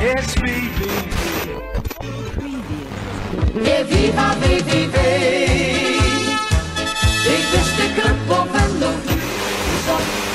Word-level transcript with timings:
It's 0.00 0.32
VVV. 0.32 0.80
Weer 3.52 3.86
viva. 3.86 4.32
Ik 7.24 7.44
wist 7.52 7.76
de 7.76 7.92
club 8.00 8.38
op 8.38 8.54
en 8.54 8.78
nog 8.78 8.96
niet. 9.04 9.20
De. 9.84 10.28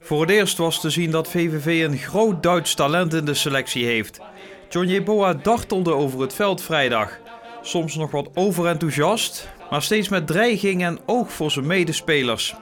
Voor 0.00 0.20
het 0.20 0.30
eerst 0.30 0.58
was 0.58 0.80
te 0.80 0.90
zien 0.90 1.10
dat 1.10 1.28
VVV 1.28 1.84
een 1.84 1.98
groot 1.98 2.42
Duits 2.42 2.74
talent 2.74 3.14
in 3.14 3.24
de 3.24 3.34
selectie 3.34 3.84
heeft. 3.84 4.20
John 4.68 4.86
Jeboa 4.86 5.34
dartelde 5.34 5.92
over 5.92 6.20
het 6.20 6.34
veld 6.34 6.62
vrijdag. 6.62 7.18
Soms 7.66 7.94
nog 7.94 8.10
wat 8.10 8.28
overenthousiast, 8.34 9.48
maar 9.70 9.82
steeds 9.82 10.08
met 10.08 10.26
dreiging 10.26 10.84
en 10.84 10.98
oog 11.06 11.32
voor 11.32 11.50
zijn 11.50 11.66
medespelers. 11.66 12.54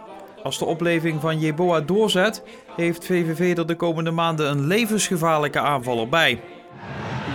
Als 0.42 0.58
de 0.58 0.64
opleving 0.64 1.20
van 1.20 1.38
Jeboa 1.38 1.80
doorzet, 1.80 2.42
heeft 2.76 3.06
VVV 3.06 3.58
er 3.58 3.66
de 3.66 3.74
komende 3.76 4.10
maanden 4.10 4.50
een 4.50 4.66
levensgevaarlijke 4.66 5.60
aanvaller 5.60 6.08
bij. 6.08 6.40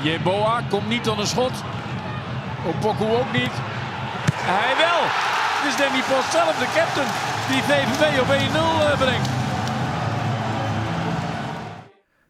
Jeboa 0.04 0.62
komt 0.70 0.90
niet 0.90 1.08
aan 1.08 1.20
een 1.20 1.28
schot. 1.28 1.52
Opoku 2.68 3.06
ook 3.06 3.32
niet. 3.34 3.56
Hij 4.34 4.76
wel. 4.78 5.02
Het 5.60 5.72
is 5.72 5.78
Danny 5.78 6.00
Post 6.00 6.32
zelf, 6.32 6.58
de 6.58 6.70
captain, 6.76 7.08
die 7.50 7.62
VVV 7.64 8.20
op 8.22 8.28
1-0 8.28 8.92
eh, 8.92 9.00
brengt. 9.00 9.30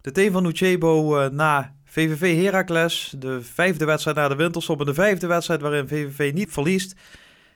De 0.01 0.11
team 0.11 0.31
van 0.31 0.45
Uchebo 0.45 1.19
eh, 1.19 1.29
na 1.29 1.73
VVV 1.91 2.43
Heracles, 2.43 3.13
de 3.17 3.41
vijfde 3.41 3.85
wedstrijd 3.85 4.17
na 4.17 4.27
de 4.27 4.35
winterstop 4.35 4.79
en 4.79 4.85
de 4.85 4.93
vijfde 4.93 5.27
wedstrijd 5.27 5.61
waarin 5.61 5.87
VVV 5.87 6.33
niet 6.33 6.51
verliest. 6.51 6.95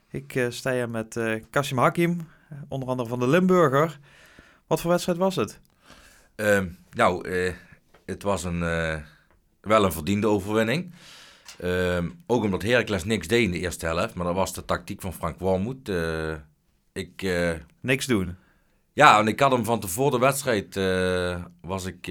Ik 0.09 0.36
eh, 0.36 0.45
sta 0.50 0.72
hier 0.72 0.89
met 0.89 1.17
eh 1.17 1.42
Kasim 1.50 1.78
Hakim, 1.78 2.28
eh, 2.50 2.58
onder 2.67 2.89
andere 2.89 3.09
van 3.09 3.20
de 3.20 3.28
Limburger. 3.28 4.00
Wat 4.67 4.81
voor 4.81 4.89
wedstrijd 4.89 5.17
was 5.17 5.36
het? 5.36 5.59
Ehm, 6.36 6.67
nou, 6.92 7.30
het 8.06 8.23
was 8.23 8.44
een, 8.44 8.59
wel 9.61 9.84
een 9.86 9.92
verdiende 9.92 10.28
overwinning. 10.28 10.94
Ehm, 11.59 12.09
ook 12.28 12.44
omdat 12.44 12.61
Heracles 12.61 13.04
niks 13.04 13.28
deed 13.28 13.44
in 13.44 13.52
de 13.52 13.59
eerste 13.59 13.86
helft. 13.86 14.14
Maar 14.14 14.26
dat 14.26 14.36
was 14.36 14.54
de 14.54 14.66
tactiek 14.66 15.02
van 15.02 15.14
Frank 15.14 15.39
Wormoed. 15.39 15.92
Ik, 16.94 17.28
Niks 17.80 18.06
doen. 18.06 18.36
ja, 18.94 19.20
en 19.20 19.28
ik 19.28 19.39
had 19.39 19.52
hem 19.52 19.66
van 19.66 19.80
tevoren 19.80 20.11
de 20.11 20.20
wedstrijd... 20.20 20.76
was 21.61 21.86
ik... 21.86 22.08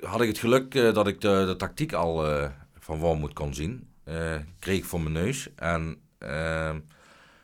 had 0.00 0.20
ik 0.20 0.28
het 0.28 0.38
geluk 0.38 0.74
eh, 0.74 0.94
dat 0.94 1.06
ik 1.06 1.20
de, 1.20 1.44
de 1.46 1.56
tactiek 1.56 1.92
al 1.92 2.26
eh, 2.26 2.50
van 2.78 2.98
Wormoed 2.98 3.32
kon 3.32 3.54
zien. 3.54 3.88
Eh, 4.04 4.36
kreeg 4.58 4.78
ik 4.78 4.84
voor 4.84 5.00
mijn 5.00 5.12
neus. 5.14 5.48
En... 5.54 5.96
ehm, 6.18 6.78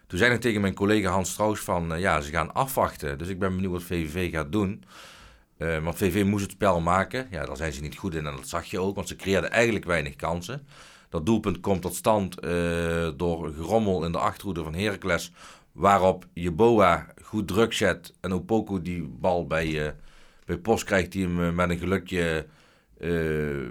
toen 0.08 0.18
zei 0.18 0.34
ik 0.34 0.40
tegen 0.40 0.60
mijn 0.60 0.74
collega 0.74 1.10
Hans 1.10 1.30
Strauss 1.30 1.62
van, 1.62 1.92
eh, 1.92 2.00
ja, 2.00 2.20
ze 2.20 2.30
gaan 2.30 2.54
afwachten. 2.54 3.18
Dus 3.18 3.28
ik 3.28 3.38
ben 3.38 3.54
benieuwd 3.54 3.72
wat 3.72 3.82
VVV 3.82 4.32
gaat 4.32 4.52
doen. 4.52 4.84
Eh, 5.56 5.78
want 5.78 5.96
VVV 5.96 6.24
moest 6.24 6.42
het 6.42 6.52
spel 6.52 6.80
maken. 6.80 7.26
Ja, 7.30 7.44
daar 7.46 7.56
zijn 7.56 7.72
ze 7.72 7.80
niet 7.80 7.96
goed 7.96 8.14
in 8.14 8.26
en 8.26 8.36
dat 8.36 8.48
zag 8.48 8.64
je 8.64 8.80
ook, 8.80 8.94
want 8.94 9.08
ze 9.08 9.16
creëerden 9.16 9.50
eigenlijk 9.50 9.84
weinig 9.84 10.16
kansen. 10.16 10.66
Dat 11.08 11.26
doelpunt 11.26 11.60
komt 11.60 11.82
tot 11.82 11.94
stand 11.94 12.40
eh, 12.40 12.50
door 13.16 13.52
gerommel 13.54 14.04
in 14.04 14.12
de 14.12 14.18
achterhoede 14.18 14.62
van 14.62 14.74
Heracles. 14.74 15.32
Waarop 15.72 16.26
Jeboa 16.32 17.06
goed 17.22 17.48
druk 17.48 17.72
zet 17.72 18.12
en 18.20 18.32
Opoku 18.32 18.82
die 18.82 19.02
bal 19.02 19.46
bij, 19.46 19.86
eh 19.86 19.92
bij 20.48 20.58
Post 20.58 20.84
krijgt, 20.84 21.12
die 21.12 21.26
hem 21.26 21.42
eh, 21.42 21.52
met 21.52 21.70
een 21.70 21.78
gelukje 21.78 22.46
eh 22.98 23.08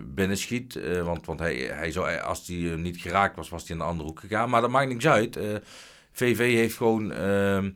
binnenschiet. 0.06 0.76
Eh, 0.76 1.02
want 1.02 1.26
want 1.26 1.40
hij, 1.40 1.56
hij 1.56 1.92
zou, 1.92 2.20
als 2.20 2.48
hij 2.48 2.56
niet 2.56 2.98
geraakt 2.98 3.36
was, 3.36 3.50
was 3.50 3.62
hij 3.62 3.72
in 3.72 3.78
de 3.78 3.84
andere 3.88 4.08
hoek 4.08 4.20
gegaan. 4.20 4.50
Maar 4.50 4.62
dat 4.62 4.70
maakt 4.70 4.90
niks 4.90 5.08
uit. 5.08 5.40
VV 6.12 6.38
heeft 6.38 6.78
gewoon 6.78 7.12
ehm, 7.12 7.72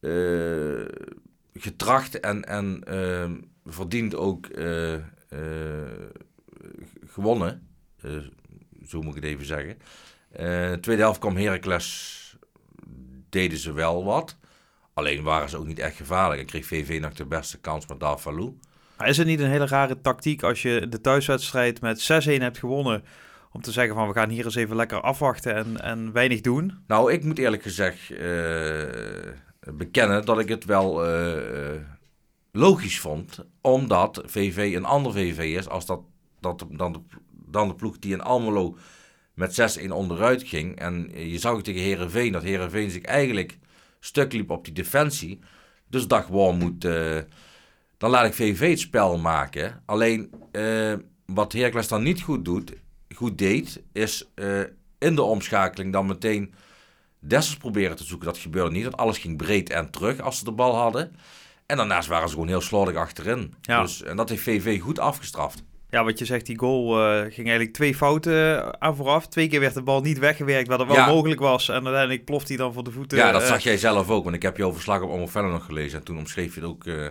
eh, 0.00 0.84
getracht 1.54 2.20
en, 2.20 2.44
en 2.44 2.80
ehm, 2.84 3.34
verdient 3.64 4.14
ook 4.14 4.48
gewonnen. 7.06 7.68
Zo 8.86 9.02
moet 9.02 9.16
ik 9.16 9.22
het 9.22 9.30
even 9.32 9.46
zeggen. 9.46 9.78
Tweede 10.80 11.02
helft 11.02 11.20
kwam 11.20 11.36
Heracles, 11.36 12.36
deden 13.28 13.58
ze 13.58 13.72
wel 13.72 14.04
wat. 14.04 14.36
Alleen 14.96 15.22
waren 15.22 15.48
ze 15.48 15.56
ook 15.56 15.66
niet 15.66 15.78
echt 15.78 15.96
gevaarlijk. 15.96 16.40
En 16.40 16.46
kreeg 16.46 16.66
VV 16.66 16.98
nog 17.00 17.12
de 17.12 17.26
beste 17.26 17.58
kans 17.58 17.86
met 17.86 18.00
Dalfalou. 18.00 18.58
Maar 18.98 19.08
is 19.08 19.16
het 19.16 19.26
niet 19.26 19.40
een 19.40 19.50
hele 19.50 19.66
rare 19.66 20.00
tactiek 20.00 20.42
als 20.42 20.62
je 20.62 20.86
de 20.88 21.00
thuiswedstrijd 21.00 21.80
met 21.80 22.10
6-1 22.26 22.40
hebt 22.40 22.58
gewonnen... 22.58 23.04
om 23.52 23.60
te 23.60 23.72
zeggen 23.72 23.94
van 23.94 24.08
we 24.08 24.14
gaan 24.14 24.28
hier 24.28 24.44
eens 24.44 24.54
even 24.54 24.76
lekker 24.76 25.00
afwachten 25.00 25.54
en, 25.54 25.80
en 25.80 26.12
weinig 26.12 26.40
doen? 26.40 26.78
Nou, 26.86 27.12
ik 27.12 27.24
moet 27.24 27.38
eerlijk 27.38 27.62
gezegd 27.62 28.10
eh, 28.10 28.84
bekennen 29.72 30.24
dat 30.24 30.38
ik 30.38 30.48
het 30.48 30.64
wel 30.64 31.04
eh, 31.04 31.74
eh, 31.74 31.80
logisch 32.52 33.00
vond. 33.00 33.44
Omdat 33.60 34.22
VV 34.26 34.72
een 34.76 34.84
ander 34.84 35.12
VV 35.12 35.38
is 35.38 35.68
als 35.68 35.86
dat, 35.86 36.00
dat, 36.40 36.66
dan, 36.70 36.92
de, 36.92 37.00
dan 37.30 37.68
de 37.68 37.74
ploeg 37.74 37.98
die 37.98 38.12
in 38.12 38.22
Almelo 38.22 38.76
met 39.34 39.78
6-1 39.80 39.88
onderuit 39.88 40.42
ging. 40.42 40.78
En 40.78 41.10
je 41.14 41.38
zag 41.38 41.62
tegen 41.62 41.82
Herenveen 41.82 42.32
dat 42.32 42.42
Herenveen 42.42 42.90
zich 42.90 43.02
eigenlijk 43.02 43.58
stuk 44.06 44.32
liep 44.32 44.50
op 44.50 44.64
die 44.64 44.74
defensie. 44.74 45.38
Dus 45.88 46.06
dacht 46.06 46.28
Wormoed, 46.28 46.84
eh 46.84 47.18
dan 47.98 48.10
laat 48.10 48.26
ik 48.26 48.34
VV 48.34 48.70
het 48.70 48.80
spel 48.80 49.18
maken. 49.18 49.82
Alleen 49.86 50.32
eh, 50.52 50.92
wat 51.26 51.52
Heracles 51.52 51.88
dan 51.88 52.02
niet 52.02 52.22
goed, 52.22 52.44
doet, 52.44 52.72
goed 53.14 53.38
deed, 53.38 53.82
is 53.92 54.28
eh, 54.34 54.60
in 54.98 55.14
de 55.14 55.22
omschakeling 55.22 55.92
dan 55.92 56.06
meteen 56.06 56.54
Dessers 57.18 57.56
proberen 57.56 57.96
te 57.96 58.04
zoeken. 58.04 58.26
Dat 58.26 58.38
gebeurde 58.38 58.70
niet, 58.70 58.82
want 58.82 58.96
alles 58.96 59.18
ging 59.18 59.36
breed 59.36 59.70
en 59.70 59.90
terug 59.90 60.20
als 60.20 60.38
ze 60.38 60.44
de 60.44 60.52
bal 60.52 60.74
hadden. 60.74 61.16
En 61.66 61.76
daarnaast 61.76 62.08
waren 62.08 62.28
ze 62.28 62.34
gewoon 62.34 62.48
heel 62.48 62.60
slordig 62.60 62.96
achterin. 62.96 63.54
Ja. 63.60 63.82
Dus, 63.82 64.02
en 64.02 64.16
dat 64.16 64.28
heeft 64.28 64.42
VV 64.42 64.80
goed 64.80 64.98
afgestraft. 64.98 65.62
Ja, 65.90 66.04
wat 66.04 66.18
je 66.18 66.24
zegt, 66.24 66.46
die 66.46 66.58
goal 66.58 66.98
eh, 67.00 67.20
ging 67.20 67.46
eigenlijk 67.46 67.72
twee 67.72 67.94
fouten 67.94 68.80
aan 68.80 68.96
vooraf. 68.96 69.28
Twee 69.28 69.48
keer 69.48 69.60
werd 69.60 69.74
de 69.74 69.82
bal 69.82 70.00
niet 70.00 70.18
weggewerkt, 70.18 70.68
wat 70.68 70.80
er 70.80 70.86
wel 70.86 70.96
Ja. 70.96 71.06
mogelijk 71.06 71.40
was. 71.40 71.68
En 71.68 71.74
uiteindelijk 71.74 72.24
ploft 72.24 72.48
hij 72.48 72.56
dan 72.56 72.72
voor 72.72 72.84
de 72.84 72.90
voeten. 72.90 73.18
ja, 73.18 73.32
dat 73.32 73.42
eh, 73.42 73.48
zag 73.48 73.62
jij 73.62 73.76
zelf 73.78 74.10
ook, 74.10 74.24
want 74.24 74.36
ik 74.36 74.42
heb 74.42 74.56
jouw 74.56 74.72
verslag 74.72 75.00
op 75.00 75.30
Verder 75.30 75.50
nog 75.50 75.64
gelezen. 75.64 75.98
En 75.98 76.04
toen 76.04 76.18
omschreef 76.18 76.54
je 76.54 76.60
het 76.60 76.68
ook 76.68 76.84
eh, 76.86 77.06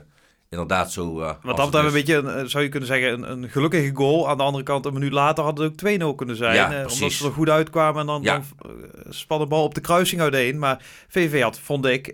inderdaad 0.60 0.92
zo. 0.92 1.20
eh, 1.22 1.34
Wat 1.42 1.58
dat 1.58 1.66
betreft 1.66 1.88
een 1.88 1.94
beetje, 1.94 2.32
eh, 2.32 2.46
zou 2.46 2.64
je 2.64 2.70
kunnen 2.70 2.88
zeggen, 2.88 3.14
een, 3.14 3.32
een 3.32 3.50
gelukkige 3.50 3.92
goal. 3.94 4.30
Aan 4.30 4.38
de 4.38 4.44
andere 4.44 4.64
kant, 4.64 4.86
een 4.86 4.94
minuut 4.94 5.12
later 5.12 5.44
had 5.44 5.58
het 5.58 5.68
ook 5.68 5.76
2-0 5.76 6.16
kunnen 6.16 6.36
zijn. 6.36 6.56
Ja, 6.56 6.72
eh, 6.74 6.92
omdat 6.94 7.12
ze 7.12 7.26
er 7.26 7.32
goed 7.32 7.50
uitkwamen 7.50 8.00
en 8.02 8.06
dan, 8.08 8.22
Ja. 8.22 8.42
dan 8.58 8.74
span 9.14 9.40
de 9.40 9.46
bal 9.46 9.64
op 9.64 9.74
de 9.76 9.82
kruising 9.82 10.22
uiteen. 10.22 10.60
Maar 10.60 10.86
VV 11.08 11.42
had, 11.42 11.60
vond 11.60 11.86
ik, 11.86 12.14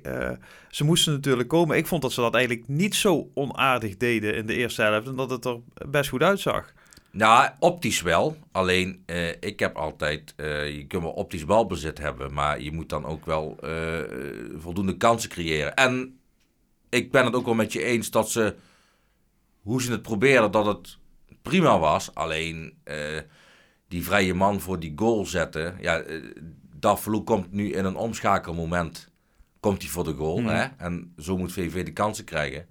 ze 0.70 0.84
moesten 0.84 1.14
natuurlijk 1.14 1.50
komen. 1.50 1.78
Ik 1.78 1.88
vond 1.88 2.02
dat 2.02 2.12
ze 2.12 2.22
dat 2.22 2.34
eigenlijk 2.36 2.68
niet 2.68 2.96
zo 2.96 3.30
onaardig 3.34 3.98
deden 3.98 4.36
in 4.36 4.46
de 4.46 4.56
eerste 4.56 4.82
helft. 4.82 5.08
En 5.08 5.16
dat 5.16 5.30
het 5.30 5.46
er 5.46 5.58
best 5.90 6.10
goed 6.10 6.22
uitzag. 6.24 6.72
Nou, 7.12 7.50
optisch 7.60 8.02
wel. 8.02 8.38
Alleen, 8.52 9.04
ik 9.40 9.60
heb 9.60 9.76
altijd... 9.76 10.34
je 10.38 10.86
kunt 10.88 11.04
wel 11.04 11.12
optisch 11.12 11.46
balbezit 11.46 11.98
hebben... 11.98 12.34
maar 12.34 12.62
je 12.62 12.72
moet 12.72 12.90
dan 12.90 13.06
ook 13.06 13.26
wel 13.26 13.58
voldoende 14.58 14.98
kansen 14.98 15.30
creëren. 15.30 15.76
En 15.76 16.20
ik 16.92 17.12
ben 17.12 17.26
het 17.26 17.36
ook 17.36 17.46
wel 17.46 17.54
met 17.54 17.74
je 17.74 17.84
eens 17.84 18.10
dat 18.10 18.30
ze... 18.30 18.56
hoe 19.62 19.82
ze 19.82 19.92
het 19.92 20.02
probeerden, 20.02 20.52
dat 20.52 20.66
het 20.66 20.98
prima 21.42 21.80
was. 21.80 22.16
Alleen, 22.16 22.78
eh, 22.84 23.18
die 23.88 24.04
vrije 24.04 24.34
man 24.34 24.60
voor 24.60 24.80
die 24.80 24.94
goal 24.96 25.26
zetten... 25.26 25.78
Ja, 25.80 26.04
uh, 26.06 27.24
komt 27.24 27.52
nu 27.52 27.74
in 27.74 27.86
een 27.86 27.96
omschakelmoment... 27.96 29.10
komt 29.60 29.82
hij 29.82 29.92
voor 29.92 30.04
de 30.04 30.14
goal. 30.14 30.40
Mhm. 30.40 30.56
Hè? 30.56 30.68
En 30.78 31.14
zo 31.18 31.38
moet 31.38 31.54
VV 31.54 31.86
de 31.86 31.94
kansen 31.94 32.26
krijgen. 32.26 32.68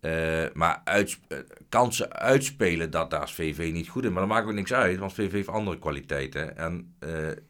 Eh, 0.00 0.44
maar 0.52 0.80
uits- 0.84 1.20
kansen 1.68 2.12
uitspelen, 2.12 2.90
dat, 2.90 3.10
daar 3.10 3.22
is 3.22 3.32
VV 3.32 3.70
niet 3.72 3.88
goed 3.88 4.04
in. 4.04 4.12
Maar 4.12 4.22
dat 4.22 4.30
maakt 4.30 4.46
ook 4.46 4.52
niks 4.52 4.72
uit, 4.72 4.98
want 4.98 5.12
VV 5.12 5.32
heeft 5.32 5.48
andere 5.48 5.78
kwaliteiten. 5.78 6.56
En 6.56 6.96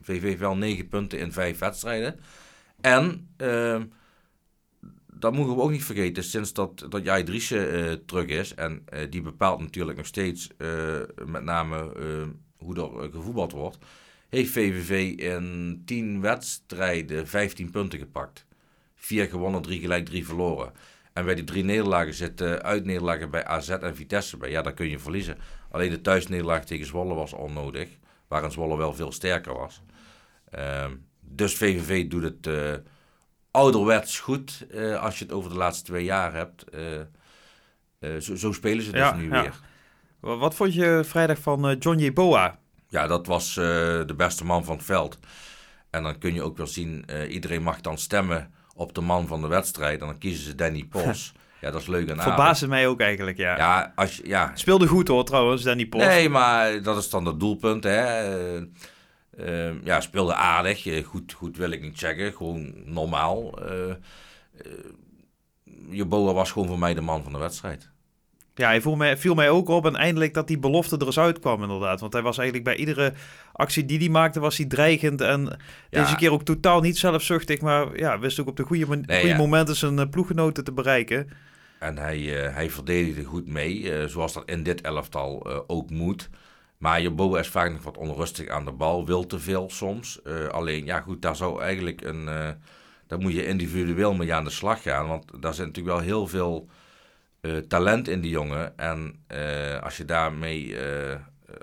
VV 0.01 0.23
heeft 0.23 0.39
wel 0.39 0.57
negen 0.57 0.89
punten 0.89 1.19
in 1.19 1.33
vijf 1.33 1.59
wedstrijden. 1.59 2.21
En, 2.81 3.29
eh, 3.37 3.81
dat 5.23 5.33
moeten 5.33 5.57
we 5.57 5.63
ook 5.63 5.71
niet 5.71 5.85
vergeten, 5.85 6.25
sinds 6.25 6.53
dat, 6.53 6.87
dat 6.89 7.05
Jai 7.05 7.23
Driessen 7.23 7.73
eh, 7.73 7.93
terug 8.07 8.27
is... 8.27 8.55
en 8.55 8.83
eh, 8.85 9.11
die 9.11 9.23
bepaalt 9.23 9.61
natuurlijk 9.61 9.97
nog 9.97 10.07
steeds 10.07 10.49
eh, 10.57 11.01
met 11.27 11.43
name 11.43 11.93
hoe 12.57 12.75
er 12.77 13.11
gevoetbald 13.11 13.53
wordt... 13.53 13.79
heeft 14.29 14.53
VVV 14.53 15.19
in 15.19 15.83
10 15.85 16.21
wedstrijden 16.21 17.29
15 17.29 17.71
punten 17.71 17.99
gepakt. 17.99 18.47
Vier 18.95 19.27
gewonnen, 19.27 19.63
drie 19.63 19.81
gelijk, 19.81 20.05
drie 20.05 20.27
verloren. 20.27 20.73
En 21.13 21.25
bij 21.25 21.35
die 21.35 21.45
drie 21.45 21.65
nederlagen 21.65 22.15
zitten 22.15 22.63
uitnederlagen 22.63 23.31
bij 23.31 23.45
AZ 23.45 23.69
en 23.69 23.97
Vitesse. 23.97 24.37
Ja, 24.49 24.63
daar 24.63 24.75
kun 24.75 24.89
je 24.89 24.99
verliezen. 24.99 25.39
Alleen 25.71 25.91
de 25.91 26.01
thuisnederlaag 26.01 26.65
tegen 26.65 26.87
Zwolle 26.87 27.15
was 27.15 27.33
onnodig. 27.33 27.89
Waarin 28.29 28.51
Zwolle 28.51 28.77
wel 28.77 28.95
veel 28.95 29.13
sterker 29.13 29.55
was. 29.55 29.83
Ehm, 30.51 30.95
dus 31.21 31.55
VVV 31.55 32.09
doet 32.09 32.23
het 32.23 32.47
ouderwets 33.53 34.21
goed. 34.21 34.67
eh, 34.71 35.03
als 35.03 35.19
je 35.19 35.25
het 35.25 35.33
over 35.33 35.51
de 35.51 35.57
laatste 35.57 35.85
twee 35.85 36.05
jaar 36.05 36.35
hebt. 36.35 36.65
Eh, 36.71 37.01
eh, 37.99 38.21
zo, 38.21 38.37
zo 38.37 38.53
spelen 38.53 38.85
ze 38.85 38.91
dus 38.93 39.01
Ja, 39.01 39.15
nu 39.15 39.31
ja. 39.33 39.43
weer. 39.43 39.61
Wa- 40.21 40.37
Wat 40.37 40.55
vond 40.55 40.75
je 40.75 41.01
vrijdag 41.05 41.39
van 41.39 41.77
John 41.79 41.99
Jeboa? 41.99 42.59
Ja, 42.89 43.07
dat 43.07 43.27
was 43.27 43.55
de 43.55 44.15
beste 44.17 44.45
man 44.45 44.65
van 44.65 44.77
het 44.77 44.85
veld. 44.85 45.19
En 45.91 46.03
dan 46.03 46.19
kun 46.19 46.35
je 46.35 46.43
ook 46.43 46.57
wel 46.57 46.67
zien, 46.67 47.05
iedereen 47.29 47.63
mag 47.63 47.81
dan 47.81 47.99
stemmen 47.99 48.53
op 48.75 48.95
de 48.95 49.01
man 49.01 49.27
van 49.27 49.41
de 49.41 49.47
wedstrijd. 49.47 50.01
En 50.01 50.07
dan 50.07 50.19
kiezen 50.19 50.45
ze 50.45 50.55
Danny 50.55 50.85
Pos. 50.91 51.33
ja, 51.61 51.71
dat 51.71 51.81
is 51.81 51.87
leuk 51.87 52.09
en. 52.09 52.21
Verbaasde 52.23 52.69
mij 52.69 52.87
ook 52.87 53.01
eigenlijk, 53.01 53.37
ja. 53.37 53.57
Ja, 53.57 53.93
als 53.95 54.17
je, 54.17 54.29
ja, 54.29 54.51
Speelde 54.55 54.87
goed 54.87 55.09
hoor 55.09 55.25
trouwens, 55.25 55.63
Danny 55.63 55.87
Post. 55.87 56.07
Nee, 56.07 56.29
maar 56.29 56.83
dat 56.83 56.97
is 56.97 57.11
dan 57.11 57.25
het 57.27 57.41
doelpunt. 57.41 57.85
Hè. 57.85 58.37
Eh, 59.37 59.69
eh, 59.69 59.75
ja, 59.85 60.01
speelde 60.01 60.35
aardig. 60.35 60.87
Eh, 60.87 61.05
Goed, 61.05 61.33
goed 61.33 61.57
wil 61.57 61.71
ik 61.71 61.83
niet 61.83 61.99
zeggen. 61.99 62.33
Gewoon 62.33 62.73
normaal. 62.85 63.63
Eh 63.69 63.91
eh, 63.91 63.97
Jeboa 65.91 66.33
was 66.33 66.51
gewoon 66.51 66.69
voor 66.69 66.79
mij 66.79 66.95
de 66.95 67.01
man 67.01 67.23
van 67.23 67.33
de 67.33 67.39
wedstrijd. 67.39 67.91
Ja, 68.55 68.67
hij 68.67 68.81
viel 68.81 68.97
mij, 68.97 69.17
viel 69.17 69.35
mij 69.35 69.51
ook 69.51 69.69
op 69.69 69.87
en 69.87 69.97
eindelijk 69.97 70.35
dat 70.35 70.47
die 70.49 70.59
belofte 70.59 70.97
er 70.97 71.07
eens 71.07 71.19
uitkwam 71.19 71.63
inderdaad. 71.63 72.01
Want 72.01 72.13
hij 72.13 72.23
was 72.23 72.39
eigenlijk 72.39 72.69
bij 72.69 72.77
iedere 72.77 73.13
actie 73.53 73.85
die 73.85 73.99
hij 73.99 74.09
maakte, 74.09 74.41
was 74.41 74.57
hij 74.57 74.67
dreigend. 74.67 75.21
En 75.21 75.59
Ja. 75.91 76.03
deze 76.03 76.17
keer 76.17 76.33
ook 76.33 76.43
totaal 76.45 76.81
niet 76.81 76.99
zelfzuchtig, 76.99 77.61
maar 77.61 77.99
ja, 77.99 78.19
wist 78.19 78.41
ook 78.41 78.47
op 78.49 78.57
de 78.57 78.63
goede, 78.63 78.87
Nee, 78.87 79.03
goede 79.21 79.27
ja. 79.29 79.37
momenten 79.37 79.77
zijn 79.77 80.09
ploeggenoten 80.11 80.65
te 80.65 80.73
bereiken. 80.73 81.29
En 81.79 81.99
hij, 81.99 82.19
hij 82.55 82.71
verdedigde 82.71 83.25
goed 83.25 83.47
mee, 83.47 84.09
zoals 84.09 84.33
dat 84.33 84.43
in 84.49 84.63
dit 84.63 84.81
elftal 84.81 85.47
ook 85.67 85.91
moet. 85.91 86.29
Maar 86.83 87.03
Jeboa 87.03 87.39
is 87.39 87.49
vaak 87.49 87.73
nog 87.73 87.83
wat 87.83 87.97
onrustig 87.97 88.49
aan 88.49 88.65
de 88.65 88.73
bal, 88.73 89.07
wil 89.07 89.27
te 89.27 89.39
veel 89.39 89.71
soms. 89.71 90.23
Eh, 90.23 90.47
alleen, 90.47 90.85
ja 90.85 91.01
goed, 91.01 91.23
daar 91.23 91.37
zou 91.37 91.63
eigenlijk 91.63 92.01
een... 92.01 92.29
eh, 92.29 92.51
daar 93.07 93.19
moet 93.19 93.33
je 93.33 93.47
individueel 93.47 94.15
mee 94.15 94.35
aan 94.35 94.45
de 94.45 94.51
slag 94.51 94.83
gaan. 94.83 95.09
Want 95.09 95.43
daar 95.43 95.55
zit 95.55 95.67
natuurlijk 95.67 95.97
wel 95.97 96.05
heel 96.05 96.27
veel 96.27 96.69
eh, 97.41 97.57
talent 97.57 98.09
in 98.09 98.21
die 98.21 98.31
jongen. 98.31 98.79
En 98.79 99.25
als 99.83 99.97
je 99.97 100.05
daarmee... 100.05 100.77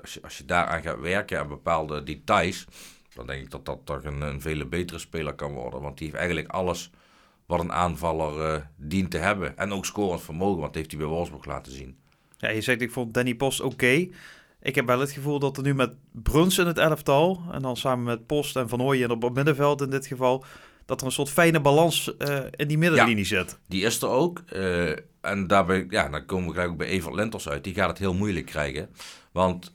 als, 0.00 0.14
je, 0.14 0.22
als 0.22 0.38
je 0.38 0.44
daaraan 0.44 0.82
gaat 0.82 1.00
werken 1.00 1.38
aan 1.38 1.48
bepaalde 1.48 2.02
details... 2.02 2.66
dan 3.14 3.26
denk 3.26 3.42
ik 3.42 3.50
dat 3.50 3.66
dat 3.66 3.80
toch 3.84 4.04
een, 4.04 4.20
een 4.20 4.40
vele 4.40 4.66
betere 4.66 4.98
speler 4.98 5.34
kan 5.34 5.52
worden. 5.52 5.80
Want 5.80 5.98
die 5.98 6.06
heeft 6.06 6.18
eigenlijk 6.18 6.48
alles 6.48 6.90
wat 7.46 7.60
een 7.60 7.72
aanvaller 7.72 8.70
dient 8.76 9.10
te 9.10 9.18
hebben. 9.18 9.56
En 9.58 9.72
ook 9.72 9.86
scorend 9.86 10.22
vermogen, 10.22 10.60
want 10.60 10.66
dat 10.66 10.74
heeft 10.74 10.90
hij 10.90 11.00
bij 11.00 11.10
Wolfsburg 11.10 11.44
laten 11.44 11.72
zien. 11.72 11.98
Ja, 12.38 12.50
je 12.50 12.60
zegt 12.60 12.80
ik 12.80 12.90
vond 12.90 13.14
Danny 13.14 13.34
Post 13.34 13.60
oké. 13.60 14.08
Ik 14.62 14.74
heb 14.74 14.86
wel 14.86 15.00
het 15.00 15.10
gevoel 15.10 15.38
dat 15.38 15.56
er 15.56 15.62
nu 15.62 15.74
met 15.74 15.92
Bruns 16.12 16.58
in 16.58 16.66
het 16.66 16.78
elftal, 16.78 17.42
en 17.52 17.62
dan 17.62 17.76
samen 17.76 18.04
met 18.04 18.26
Post 18.26 18.56
en 18.56 18.68
Van 18.68 18.82
Ooyen 18.82 19.10
op 19.10 19.22
het 19.22 19.34
middenveld 19.34 19.80
in 19.80 19.90
dit 19.90 20.06
geval, 20.06 20.44
dat 20.84 21.00
er 21.00 21.06
een 21.06 21.12
soort 21.12 21.30
fijne 21.30 21.60
balans 21.60 22.16
eh, 22.16 22.38
in 22.50 22.68
die 22.68 22.78
middenlinie 22.78 23.24
zit. 23.24 23.58
Die 23.66 23.84
is 23.84 24.02
er 24.02 24.08
ook. 24.08 24.38
eh, 24.46 24.90
en 25.20 25.46
daarbij, 25.46 25.86
ja, 25.88 26.08
dan 26.08 26.26
komen 26.26 26.46
we 26.46 26.52
gelijk 26.52 26.70
ook 26.70 26.76
bij 26.76 26.86
Evert 26.86 27.14
Lenters 27.14 27.48
uit. 27.48 27.64
Die 27.64 27.74
gaat 27.74 27.88
het 27.88 27.98
heel 27.98 28.14
moeilijk 28.14 28.46
krijgen. 28.46 28.90
Want 29.32 29.74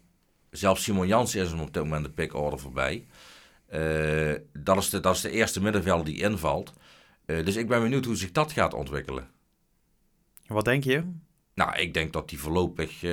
zelfs 0.49 0.83
Simon 0.83 1.07
Jansen 1.07 1.41
is 1.41 1.49
hem 1.49 1.59
op 1.59 1.73
dit 1.73 1.83
moment 1.83 2.03
de 2.05 2.11
pickorder 2.11 2.59
voorbij. 2.59 3.05
Eh, 3.67 4.33
dat, 4.53 4.77
is 4.77 4.89
de, 4.89 4.99
dat 4.99 5.15
is 5.15 5.21
de 5.21 5.31
eerste 5.31 5.61
middenvelder 5.61 6.05
die 6.05 6.21
invalt. 6.21 6.73
Dus 7.25 7.55
ik 7.55 7.67
ben 7.67 7.81
benieuwd 7.81 8.05
hoe 8.05 8.15
zich 8.15 8.31
dat 8.31 8.51
gaat 8.51 8.73
ontwikkelen. 8.73 9.29
Wat 10.47 10.65
denk 10.65 10.83
je? 10.83 11.03
Nou, 11.53 11.75
ik 11.77 11.93
denk 11.93 12.13
dat 12.13 12.29
die 12.29 12.39
voorlopig. 12.39 13.03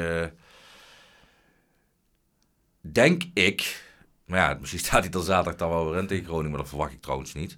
Denk 2.90 3.22
ik. 3.34 3.84
Maar 4.26 4.38
ja, 4.38 4.56
misschien 4.60 4.80
staat 4.86 5.04
hij 5.04 5.12
er 5.12 5.22
zaterdag 5.22 5.56
dan 5.56 5.68
wel 5.70 5.90
weer 5.90 5.98
in 6.00 6.06
tegen 6.06 6.24
Groningen, 6.24 6.50
maar 6.50 6.60
dat 6.60 6.68
verwacht 6.68 6.92
ik 6.92 7.02
trouwens 7.02 7.34
niet. 7.34 7.56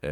eh, 0.00 0.10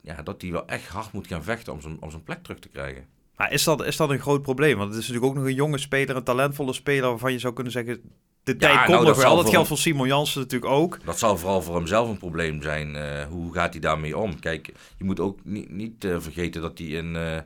ja, 0.00 0.22
dat 0.22 0.42
hij 0.42 0.50
wel 0.50 0.66
echt 0.66 0.88
hard 0.88 1.12
moet 1.12 1.26
gaan 1.26 1.42
vechten 1.42 1.72
om 1.72 1.80
zijn, 1.80 1.96
om 2.00 2.10
zijn 2.10 2.22
plek 2.22 2.42
terug 2.42 2.58
te 2.58 2.68
krijgen. 2.68 3.06
Maar 3.36 3.52
is 3.52 3.64
dat, 3.64 3.84
is 3.84 3.96
dat 3.96 4.10
een 4.10 4.18
groot 4.20 4.42
probleem? 4.42 4.76
Want 4.78 4.90
het 4.90 5.02
is 5.02 5.08
natuurlijk 5.08 5.32
ook 5.32 5.38
nog 5.38 5.48
een 5.48 5.54
jonge 5.54 5.78
speler, 5.78 6.16
een 6.16 6.22
talentvolle 6.24 6.72
speler, 6.72 7.08
waarvan 7.08 7.32
je 7.32 7.38
zou 7.38 7.54
kunnen 7.54 7.72
zeggen, 7.72 8.00
de 8.42 8.56
tijd 8.56 8.74
nou, 8.74 8.86
komt 8.86 9.06
nog 9.06 9.16
wel. 9.16 9.36
Dat 9.36 9.48
geldt 9.50 9.68
voor 9.68 9.78
Simon 9.78 10.06
Jansen 10.06 10.40
natuurlijk 10.40 10.72
ook. 10.72 11.04
Dat 11.04 11.18
zal 11.18 11.36
vooral 11.38 11.62
voor 11.62 11.76
hemzelf 11.76 12.08
een 12.08 12.18
probleem 12.18 12.62
zijn. 12.62 12.96
eh, 12.96 13.26
hoe 13.26 13.52
gaat 13.54 13.72
hij 13.72 13.80
daarmee 13.80 14.16
om? 14.18 14.40
Kijk, 14.40 14.72
je 14.96 15.04
moet 15.04 15.20
ook 15.20 15.38
niet, 15.44 15.70
niet 15.70 16.04
eh, 16.04 16.16
vergeten 16.20 16.62
dat 16.62 16.78
hij 16.78 16.86
in, 16.86 17.16
eh, 17.16 17.38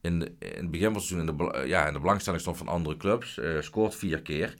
in, 0.00 0.18
de, 0.18 0.32
in 0.38 0.48
het 0.56 0.70
begin 0.70 0.86
van 0.86 0.94
het 0.94 1.02
seizoen 1.04 1.28
in 1.28 1.36
de, 1.36 1.66
ja, 1.66 1.86
in 1.86 1.92
de 1.92 2.00
belangstelling 2.00 2.40
stond 2.42 2.56
van 2.56 2.68
andere 2.68 2.96
clubs. 2.96 3.40
scoort 3.60 3.94
vier 3.94 4.22
keer. 4.22 4.54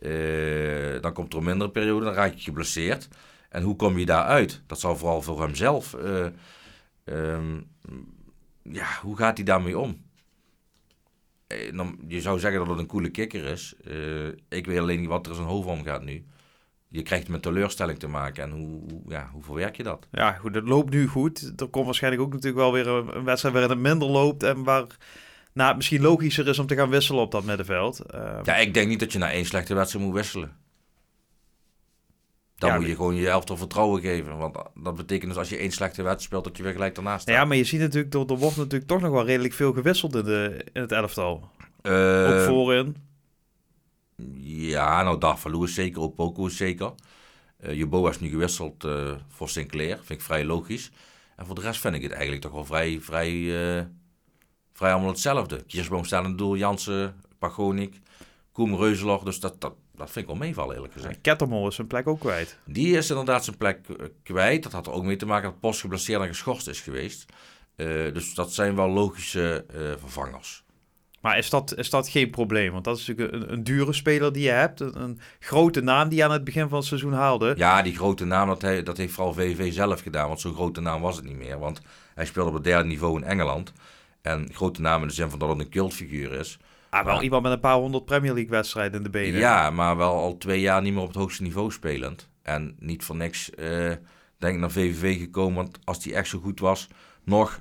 Eh, 0.00 1.00
dan 1.02 1.12
komt 1.12 1.32
er 1.32 1.38
een 1.38 1.44
mindere 1.44 1.70
periode, 1.70 2.04
dan 2.04 2.14
raak 2.14 2.34
je 2.34 2.40
geblesseerd. 2.40 3.08
En 3.48 3.62
hoe 3.62 3.76
kom 3.76 3.98
je 3.98 4.06
daaruit? 4.06 4.62
Dat 4.66 4.80
zal 4.80 4.96
vooral 4.96 5.22
voor 5.22 5.42
hemzelf. 5.42 5.94
eh, 5.94 6.26
ehm, 7.04 7.60
ja, 8.62 8.86
hoe 9.02 9.16
gaat 9.16 9.36
hij 9.36 9.44
daarmee 9.46 9.78
om? 9.78 10.02
Eh, 11.46 11.72
je 12.08 12.20
zou 12.20 12.38
zeggen 12.38 12.60
dat 12.60 12.68
het 12.68 12.78
een 12.78 12.86
coole 12.86 13.10
kikker 13.10 13.44
is. 13.44 13.74
Ik 14.48 14.66
weet 14.66 14.78
alleen 14.78 15.00
niet 15.00 15.08
wat 15.08 15.24
er 15.26 15.30
in 15.30 15.36
zijn 15.36 15.48
hoofd 15.48 15.68
omgaat 15.68 16.02
nu 16.04 16.24
je 16.90 17.02
krijgt 17.02 17.28
met 17.28 17.42
teleurstelling 17.42 17.98
te 17.98 18.06
maken. 18.08 18.42
En 18.42 18.50
hoe, 18.50 18.66
hoe- 18.90 19.02
ja, 19.08 19.30
hoe 19.32 19.42
verwerk 19.42 19.76
je 19.76 19.82
dat? 19.82 20.06
Ja, 20.10 20.32
goed, 20.32 20.54
het 20.54 20.68
loopt 20.68 20.90
nu 20.90 21.06
goed. 21.06 21.52
Er 21.60 21.68
komt 21.68 21.84
waarschijnlijk 21.84 22.22
ook 22.22 22.32
natuurlijk 22.32 22.62
wel 22.62 22.72
weer 22.72 22.86
een, 22.88 23.16
een 23.16 23.24
wedstrijd 23.24 23.54
waarin 23.54 23.72
het 23.72 23.82
minder 23.82 24.08
loopt 24.08 24.42
en 24.42 24.62
waar 24.64 24.86
nou, 25.58 25.68
het 25.68 25.76
misschien 25.76 26.00
logischer 26.00 26.48
is 26.48 26.58
om 26.58 26.66
te 26.66 26.74
gaan 26.74 26.88
wisselen 26.90 27.22
op 27.22 27.30
dat 27.30 27.44
middenveld. 27.44 28.00
Eh, 28.00 28.38
Ja, 28.42 28.56
ik 28.56 28.74
denk 28.74 28.88
niet 28.88 29.00
dat 29.00 29.12
je 29.12 29.18
na 29.18 29.30
één 29.30 29.44
slechte 29.44 29.74
wedstrijd 29.74 30.04
moet 30.04 30.14
wisselen. 30.14 30.56
Dan 32.56 32.70
Ja, 32.70 32.76
moet 32.76 32.86
je 32.86 32.94
gewoon 32.96 33.14
je 33.14 33.28
elftal 33.28 33.56
vertrouwen 33.56 34.00
geven. 34.00 34.36
Want 34.36 34.56
dat 34.74 34.96
betekent 34.96 35.30
dus 35.30 35.38
als 35.38 35.48
je 35.48 35.56
één 35.56 35.70
slechte 35.70 36.02
wedstrijd 36.02 36.22
speelt, 36.22 36.44
dat 36.44 36.56
je 36.56 36.62
weer 36.62 36.72
gelijk 36.72 36.94
daarnaast 36.94 37.22
staat. 37.22 37.34
nou 37.34 37.40
ja, 37.40 37.48
maar 37.48 37.56
je 37.56 37.64
ziet 37.64 37.80
natuurlijk, 37.80 38.14
er, 38.14 38.20
er 38.20 38.36
wordt 38.36 38.56
natuurlijk 38.56 38.86
toch 38.90 39.00
nog 39.00 39.10
wel 39.10 39.24
redelijk 39.24 39.54
veel 39.54 39.72
gewisseld 39.72 40.14
in, 40.14 40.24
de, 40.24 40.64
in 40.72 40.80
het 40.80 40.92
elftal. 40.92 41.50
Eh, 41.82 42.28
ook 42.30 42.40
voorin. 42.46 42.96
Ja, 44.42 45.02
nou 45.02 45.18
Darvalu 45.18 45.62
is 45.62 45.74
zeker, 45.74 46.02
ook 46.02 46.14
Poco 46.14 46.46
is 46.46 46.56
zeker. 46.56 46.92
Eh 47.58 47.74
Jeboa 47.74 48.10
is 48.10 48.20
nu 48.20 48.28
gewisseld 48.28 48.84
eh, 48.84 49.12
voor 49.28 49.48
Sinclair, 49.48 49.96
vind 49.96 50.10
ik 50.20 50.20
vrij 50.20 50.44
logisch. 50.44 50.90
En 51.36 51.46
voor 51.46 51.54
de 51.54 51.60
rest 51.60 51.80
vind 51.80 51.94
ik 51.94 52.02
het 52.02 52.12
eigenlijk 52.12 52.42
toch 52.42 52.52
wel 52.52 52.64
vrij, 52.64 52.98
vrij, 53.00 53.30
eh, 53.78 53.84
vrij 54.78 54.92
allemaal 54.92 55.10
hetzelfde. 55.10 55.64
Kirschboom 55.66 56.04
staat 56.04 56.24
het 56.24 56.38
doel, 56.38 56.56
Jansen, 56.56 57.20
Pagonik, 57.38 58.00
Koem, 58.52 58.76
Reuzeloch. 58.76 59.22
Dus 59.22 59.40
dat, 59.40 59.60
dat, 59.60 59.74
dat 59.94 60.10
vind 60.10 60.24
ik 60.24 60.30
wel 60.30 60.40
meevallen 60.40 60.74
eerlijk 60.74 60.92
gezegd. 60.92 61.20
Kettermol 61.20 61.68
is 61.68 61.74
zijn 61.74 61.86
plek 61.86 62.06
ook 62.06 62.20
kwijt. 62.20 62.58
Die 62.64 62.96
is 62.96 63.10
inderdaad 63.10 63.44
zijn 63.44 63.56
plek 63.56 63.88
eh, 63.88 64.06
kwijt. 64.22 64.62
Dat 64.62 64.72
had 64.72 64.86
er 64.86 64.92
ook 64.92 65.04
mee 65.04 65.16
te 65.16 65.26
maken 65.26 65.50
dat 65.50 65.60
Post 65.60 65.80
geblesseerd 65.80 66.20
en 66.20 66.28
geschorst 66.28 66.68
is 66.68 66.80
geweest. 66.80 67.32
Eh, 67.76 67.86
dus 67.86 68.34
dat 68.34 68.52
zijn 68.52 68.76
wel 68.76 68.88
logische 68.88 69.64
eh, 69.68 69.80
vervangers. 70.00 70.64
Maar 71.20 71.38
is 71.38 71.50
dat, 71.50 71.76
is 71.76 71.90
dat 71.90 72.08
geen 72.08 72.30
probleem? 72.30 72.72
Want 72.72 72.84
dat 72.84 72.98
is 72.98 73.06
natuurlijk 73.06 73.34
een, 73.34 73.52
een 73.52 73.64
dure 73.64 73.92
speler 73.92 74.32
die 74.32 74.42
je 74.42 74.50
hebt. 74.50 74.80
Een, 74.80 75.00
een 75.00 75.20
grote 75.38 75.80
naam 75.80 76.08
die 76.08 76.18
je 76.18 76.24
aan 76.24 76.30
het 76.30 76.44
begin 76.44 76.68
van 76.68 76.78
het 76.78 76.86
seizoen 76.86 77.12
haalde. 77.12 77.54
Ja, 77.56 77.82
die 77.82 77.96
grote 77.96 78.24
naam, 78.24 78.48
dat, 78.48 78.62
hij, 78.62 78.82
dat 78.82 78.96
heeft 78.96 79.12
vooral 79.12 79.34
VVV 79.34 79.72
zelf 79.72 80.00
gedaan. 80.00 80.28
Want 80.28 80.40
zo'n 80.40 80.54
grote 80.54 80.80
naam 80.80 81.00
was 81.00 81.16
het 81.16 81.24
niet 81.24 81.36
meer. 81.38 81.58
Want 81.58 81.80
hij 82.14 82.24
speelde 82.24 82.48
op 82.48 82.54
het 82.54 82.64
derde 82.64 82.88
niveau 82.88 83.20
in 83.20 83.24
Engeland. 83.26 83.72
En 84.22 84.48
grote 84.52 84.80
naam 84.80 85.02
in 85.02 85.08
de 85.08 85.14
zin 85.14 85.30
van 85.30 85.38
dat 85.38 85.48
het 85.48 85.58
een 85.58 85.68
cultfiguur 85.68 86.32
is. 86.32 86.58
Ah, 86.90 87.04
wel 87.04 87.22
iemand 87.22 87.42
met 87.42 87.52
een 87.52 87.60
paar 87.60 87.76
honderd 87.76 88.04
Premier 88.04 88.32
League 88.32 88.50
wedstrijden 88.50 88.96
in 88.96 89.02
de 89.02 89.10
benen. 89.10 89.40
Ja, 89.40 89.70
maar 89.70 89.96
wel 89.96 90.12
al 90.12 90.38
twee 90.38 90.60
jaar 90.60 90.82
niet 90.82 90.92
meer 90.92 91.02
op 91.02 91.08
het 91.08 91.16
hoogste 91.16 91.42
niveau 91.42 91.72
spelend. 91.72 92.28
En 92.42 92.76
niet 92.78 93.04
voor 93.04 93.16
niks, 93.16 93.50
eh, 93.50 93.92
denk 94.38 94.54
ik, 94.54 94.60
naar 94.60 94.70
VVV 94.70 95.18
gekomen. 95.18 95.54
Want 95.54 95.78
als 95.84 96.04
hij 96.04 96.14
echt 96.14 96.28
zo 96.28 96.38
goed 96.38 96.60
was, 96.60 96.88
nog, 97.24 97.60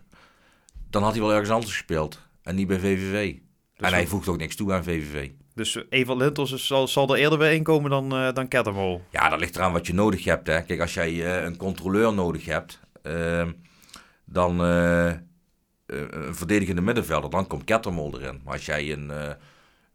dan 0.90 1.04
had 1.04 1.12
hij 1.12 1.22
wel 1.22 1.32
ergens 1.32 1.50
anders 1.50 1.72
gespeeld. 1.72 2.22
En 2.44 2.56
niet 2.56 2.68
bij 2.68 2.80
VVV. 2.80 3.36
en 3.76 3.94
hij 3.94 4.08
voegt 4.08 4.28
ook 4.28 4.38
niks 4.38 4.56
toe 4.56 4.74
aan 4.74 4.84
VVV. 4.84 5.30
Dus 5.54 5.84
Evert 5.90 6.18
Lintels 6.18 6.66
zal, 6.66 6.88
zal 6.88 7.14
er 7.14 7.20
eerder 7.20 7.38
bij 7.38 7.56
inkomen 7.56 7.90
dan, 7.90 8.16
eh 8.16 8.34
dan 8.34 8.48
Kettermol. 8.48 9.04
Ja, 9.10 9.30
dat 9.30 9.40
ligt 9.40 9.56
eraan 9.56 9.72
wat 9.72 9.88
je 9.88 9.94
nodig 9.94 10.24
hebt. 10.24 10.48
Hè. 10.48 10.62
Kijk, 10.62 10.80
als 10.80 10.94
jij 10.94 11.26
eh, 11.26 11.44
een 11.44 11.58
controleur 11.58 12.14
nodig 12.14 12.46
hebt, 12.46 12.80
ehm, 13.02 13.52
dan 14.26 14.62
een 15.88 16.36
verdedigende 16.36 16.82
middenvelder, 16.82 17.30
dan 17.30 17.48
komt 17.48 17.64
Kettermol 17.64 18.20
erin. 18.20 18.42
Maar 18.44 18.54
als 18.54 18.66
jij 18.66 18.92
een, 18.92 19.12
eh, 19.12 19.30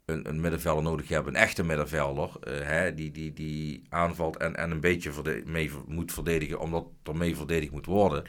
een, 0.05 0.29
een 0.29 0.41
middenvelder 0.41 0.83
nodig 0.83 1.09
hebt, 1.09 1.27
een 1.27 1.37
echte 1.37 1.65
middenvelder, 1.65 2.31
eh, 2.41 2.53
hè, 2.61 2.95
die, 2.95 3.11
die, 3.11 3.33
die 3.33 3.83
aanvalt 3.89 4.37
en, 4.37 4.57
en 4.57 4.71
een 4.71 4.81
beetje 4.81 5.43
mee 5.47 5.71
moet 5.87 6.13
verdedigen, 6.13 6.59
omdat 6.61 6.85
er 7.03 7.17
mee 7.17 7.37
verdedigd 7.37 7.73
moet 7.73 7.87
worden, 7.87 8.25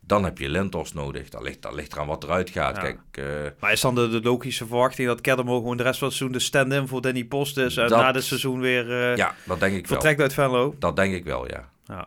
dan 0.00 0.24
heb 0.24 0.38
je 0.38 0.48
Lentos 0.48 0.92
nodig. 0.92 1.28
Dat 1.28 1.42
ligt, 1.42 1.62
dat 1.62 1.74
ligt 1.74 1.92
eraan 1.92 2.06
wat 2.06 2.24
eruit 2.24 2.50
gaat. 2.50 2.76
Ja. 2.76 2.82
Kijk, 2.82 2.98
eh, 3.10 3.50
Maar 3.60 3.72
is 3.72 3.80
dan 3.80 3.94
de, 3.94 4.08
de 4.08 4.20
logische 4.22 4.66
verwachting 4.66 5.08
dat 5.08 5.20
Kettermol 5.20 5.58
gewoon 5.58 5.76
de 5.76 5.82
rest 5.82 5.98
van 5.98 6.08
het 6.08 6.16
seizoen 6.16 6.38
de 6.38 6.44
stand-in 6.44 6.88
voor 6.88 7.00
Danny 7.00 7.24
Post 7.24 7.56
is. 7.58 7.76
En 7.76 7.88
Dat- 7.88 8.00
na 8.00 8.12
dit 8.12 8.24
seizoen 8.24 8.60
weer 8.60 8.90
eh, 9.10 9.16
ja, 9.16 9.34
dat 9.46 9.60
denk 9.60 9.74
ik 9.74 9.86
wel. 9.86 9.98
vertrekt 10.00 10.20
uit 10.20 10.32
Venlo? 10.32 10.74
Dat 10.78 10.96
denk 10.96 11.14
ik 11.14 11.24
wel, 11.24 11.48
ja. 11.48 11.70
Ja. 11.84 12.06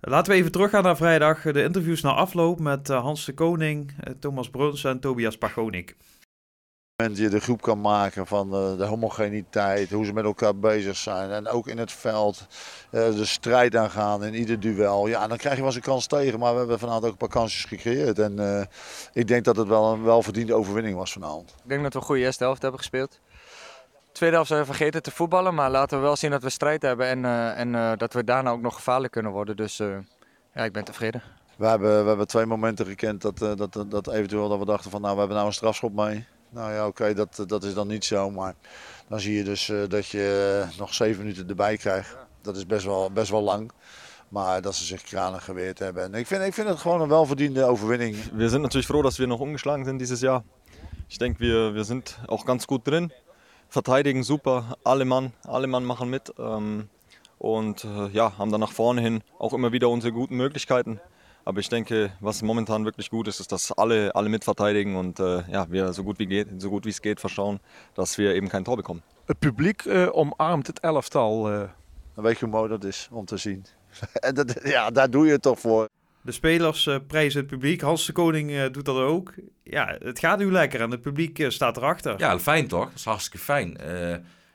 Laten 0.00 0.32
we 0.32 0.38
even 0.38 0.52
teruggaan 0.52 0.82
naar 0.82 0.96
vrijdag. 0.96 1.42
De 1.42 1.62
interviews 1.62 2.00
na 2.00 2.12
afloop 2.12 2.60
met 2.60 2.90
eh, 2.90 3.00
Hans 3.00 3.24
de 3.24 3.34
Koning, 3.34 3.94
eh, 4.00 4.12
Thomas 4.20 4.50
Bruns 4.50 4.84
en 4.84 5.00
Tobias 5.00 5.38
Pagonik. 5.38 5.96
moment 6.96 7.18
je 7.18 7.28
de 7.28 7.40
groep 7.40 7.62
kan 7.62 7.80
maken 7.80 8.26
van 8.26 8.54
eh, 8.54 8.76
de 8.76 8.84
homogeniteit, 8.84 9.90
hoe 9.90 10.04
ze 10.04 10.12
met 10.12 10.24
elkaar 10.24 10.56
bezig 10.58 10.96
zijn. 10.96 11.30
En 11.30 11.48
ook 11.48 11.68
in 11.68 11.78
het 11.78 11.92
veld 11.92 12.46
eh, 12.90 13.14
de 13.14 13.24
strijd 13.24 13.76
aangaan 13.76 14.24
in 14.24 14.34
ieder 14.34 14.60
duel. 14.60 15.06
Ja, 15.06 15.26
dan 15.26 15.36
krijg 15.36 15.54
je 15.54 15.60
wel 15.60 15.70
eens 15.70 15.76
een 15.76 15.90
kans 15.92 16.06
tegen, 16.06 16.38
maar 16.38 16.52
we 16.52 16.58
hebben 16.58 16.78
vanavond 16.78 17.04
ook 17.04 17.10
een 17.10 17.16
paar 17.16 17.28
kansjes 17.28 17.64
gecreëerd. 17.64 18.18
En 18.18 18.38
eh, 18.38 18.64
ik 19.12 19.28
denk 19.28 19.44
dat 19.44 19.56
het 19.56 19.68
wel 19.68 19.92
een 19.92 20.02
welverdiende 20.02 20.54
overwinning 20.54 20.96
was 20.96 21.12
vanavond. 21.12 21.50
Ik 21.50 21.68
denk 21.68 21.82
dat 21.82 21.92
we 21.92 21.98
een 21.98 22.04
goede 22.04 22.22
eerste 22.22 22.44
helft 22.44 22.62
hebben 22.62 22.80
gespeeld. 22.80 23.20
Tweede 24.16 24.34
helft 24.34 24.50
zijn 24.50 24.60
we 24.60 24.66
vergeten 24.66 25.02
te 25.02 25.10
voetballen. 25.10 25.54
Maar 25.54 25.70
laten 25.70 25.98
we 25.98 26.04
wel 26.04 26.16
zien 26.16 26.30
dat 26.30 26.42
we 26.42 26.50
strijd 26.50 26.82
hebben. 26.82 27.06
En, 27.06 27.24
eh, 27.24 27.58
en 27.58 27.74
eh, 27.74 27.92
dat 27.96 28.12
we 28.12 28.24
daarna 28.24 28.50
ook 28.50 28.60
nog 28.60 28.74
gevaarlijk 28.74 29.12
kunnen 29.12 29.32
worden. 29.32 29.56
Dus 29.56 29.80
eh, 29.80 29.96
ja, 30.54 30.64
ik 30.64 30.72
ben 30.72 30.84
tevreden. 30.84 31.22
We 31.56 31.66
hebben, 31.66 32.02
we 32.02 32.08
hebben 32.08 32.26
twee 32.26 32.46
momenten 32.46 32.86
gekend 32.86 33.22
dat, 33.22 33.42
eh, 33.42 33.54
dat, 33.56 33.84
dat 33.88 34.12
eventueel 34.12 34.48
dat 34.48 34.58
we 34.58 34.64
dachten 34.64 34.90
van 34.90 35.00
nou 35.00 35.12
we 35.12 35.18
hebben 35.18 35.36
nou 35.36 35.48
een 35.48 35.54
strafschop 35.54 35.92
mee. 35.94 36.26
Nou 36.48 36.72
ja 36.72 36.86
oké, 36.86 37.14
dat, 37.14 37.44
dat 37.46 37.64
is 37.64 37.74
dan 37.74 37.86
niet 37.86 38.04
zo. 38.04 38.30
Maar 38.30 38.54
dan 39.08 39.20
zie 39.20 39.36
je 39.36 39.44
dus 39.44 39.68
eh, 39.68 39.78
dat 39.88 40.06
je 40.06 40.64
nog 40.78 40.94
zeven 40.94 41.22
minuten 41.22 41.48
erbij 41.48 41.76
krijgt. 41.76 42.16
Dat 42.42 42.56
is 42.56 42.66
best 42.66 42.84
wel, 42.84 43.10
best 43.10 43.30
wel 43.30 43.42
lang. 43.42 43.70
Maar 44.28 44.62
dat 44.62 44.74
ze 44.74 44.84
zich 44.84 45.02
kranig 45.02 45.44
geweerd 45.44 45.78
hebben. 45.78 46.02
En 46.02 46.14
ik 46.14 46.26
vind, 46.26 46.42
ik 46.42 46.54
vind 46.54 46.68
het 46.68 46.78
gewoon 46.78 47.00
een 47.00 47.08
welverdiende 47.08 47.64
overwinning. 47.64 48.16
Wir 48.32 48.48
sind 48.48 48.62
natürlich 48.62 48.86
froh, 48.86 49.02
dass 49.02 49.18
wir 49.18 49.26
noch 49.26 49.40
umgeschlagen 49.40 49.84
sind 49.84 49.98
dieses 49.98 50.20
Jahr. 50.20 50.42
Ich 51.08 51.18
denke, 51.18 51.38
wir, 51.38 51.74
wir 51.74 51.84
sind 51.84 52.18
auch 52.26 52.44
ganz 52.44 52.66
gut 52.66 52.84
drin. 52.84 53.12
Verteidigen 53.68 54.22
super, 54.22 54.76
alle 54.84 55.04
Mann, 55.04 55.32
alle 55.44 55.66
Mann 55.66 55.84
machen 55.84 56.10
mit. 56.10 56.32
Ähm, 56.38 56.88
und 57.38 57.84
äh, 57.84 58.08
ja, 58.08 58.38
haben 58.38 58.50
dann 58.50 58.60
nach 58.60 58.72
vorne 58.72 59.00
hin 59.00 59.22
auch 59.38 59.52
immer 59.52 59.72
wieder 59.72 59.88
unsere 59.88 60.12
guten 60.12 60.36
Möglichkeiten. 60.36 61.00
Aber 61.44 61.60
ich 61.60 61.68
denke, 61.68 62.12
was 62.20 62.42
momentan 62.42 62.84
wirklich 62.84 63.10
gut 63.10 63.28
ist, 63.28 63.40
ist, 63.40 63.52
dass 63.52 63.70
alle, 63.72 64.14
alle 64.14 64.28
mitverteidigen 64.28 64.96
und 64.96 65.20
äh, 65.20 65.42
ja, 65.50 65.70
wir 65.70 65.92
so 65.92 66.02
gut, 66.02 66.18
wie 66.18 66.26
geht, 66.26 66.48
so 66.60 66.70
gut 66.70 66.84
wie 66.86 66.90
es 66.90 67.00
geht 67.02 67.20
verschauen, 67.20 67.60
dass 67.94 68.18
wir 68.18 68.34
eben 68.34 68.48
kein 68.48 68.64
Tor 68.64 68.76
bekommen. 68.76 69.02
Het 69.26 69.38
publiek 69.38 69.86
eh, 69.86 70.08
omarmt 70.12 70.66
het 70.66 70.80
elftal. 70.80 71.42
Dan 72.14 72.24
weet 72.24 72.38
je 72.38 72.44
hoe 72.44 72.54
mooi 72.54 72.68
dat 72.68 72.84
is 72.84 73.08
om 73.12 73.24
te 73.24 73.36
zien. 73.36 73.64
en 74.26 74.34
dat, 74.34 74.60
ja, 74.64 74.90
daar 74.90 75.10
doe 75.10 75.26
je 75.26 75.32
het 75.32 75.42
toch 75.42 75.60
voor. 75.60 75.88
De 76.26 76.32
spelers 76.32 76.86
eh, 76.86 76.96
prijzen 77.06 77.40
het 77.40 77.48
publiek. 77.48 77.80
Hans 77.80 78.06
de 78.06 78.12
Koning 78.12 78.50
eh, 78.50 78.64
doet 78.72 78.84
dat 78.84 78.96
ook. 78.96 79.34
Ja, 79.62 79.96
het 80.02 80.18
gaat 80.18 80.38
nu 80.38 80.52
lekker 80.52 80.80
en 80.80 80.90
het 80.90 81.00
publiek 81.00 81.38
eh, 81.38 81.48
staat 81.48 81.76
erachter. 81.76 82.18
Ja, 82.18 82.38
fijn 82.38 82.68
toch? 82.68 82.84
Dat 82.84 82.94
is 82.94 83.04
hartstikke 83.04 83.38
fijn. 83.38 83.76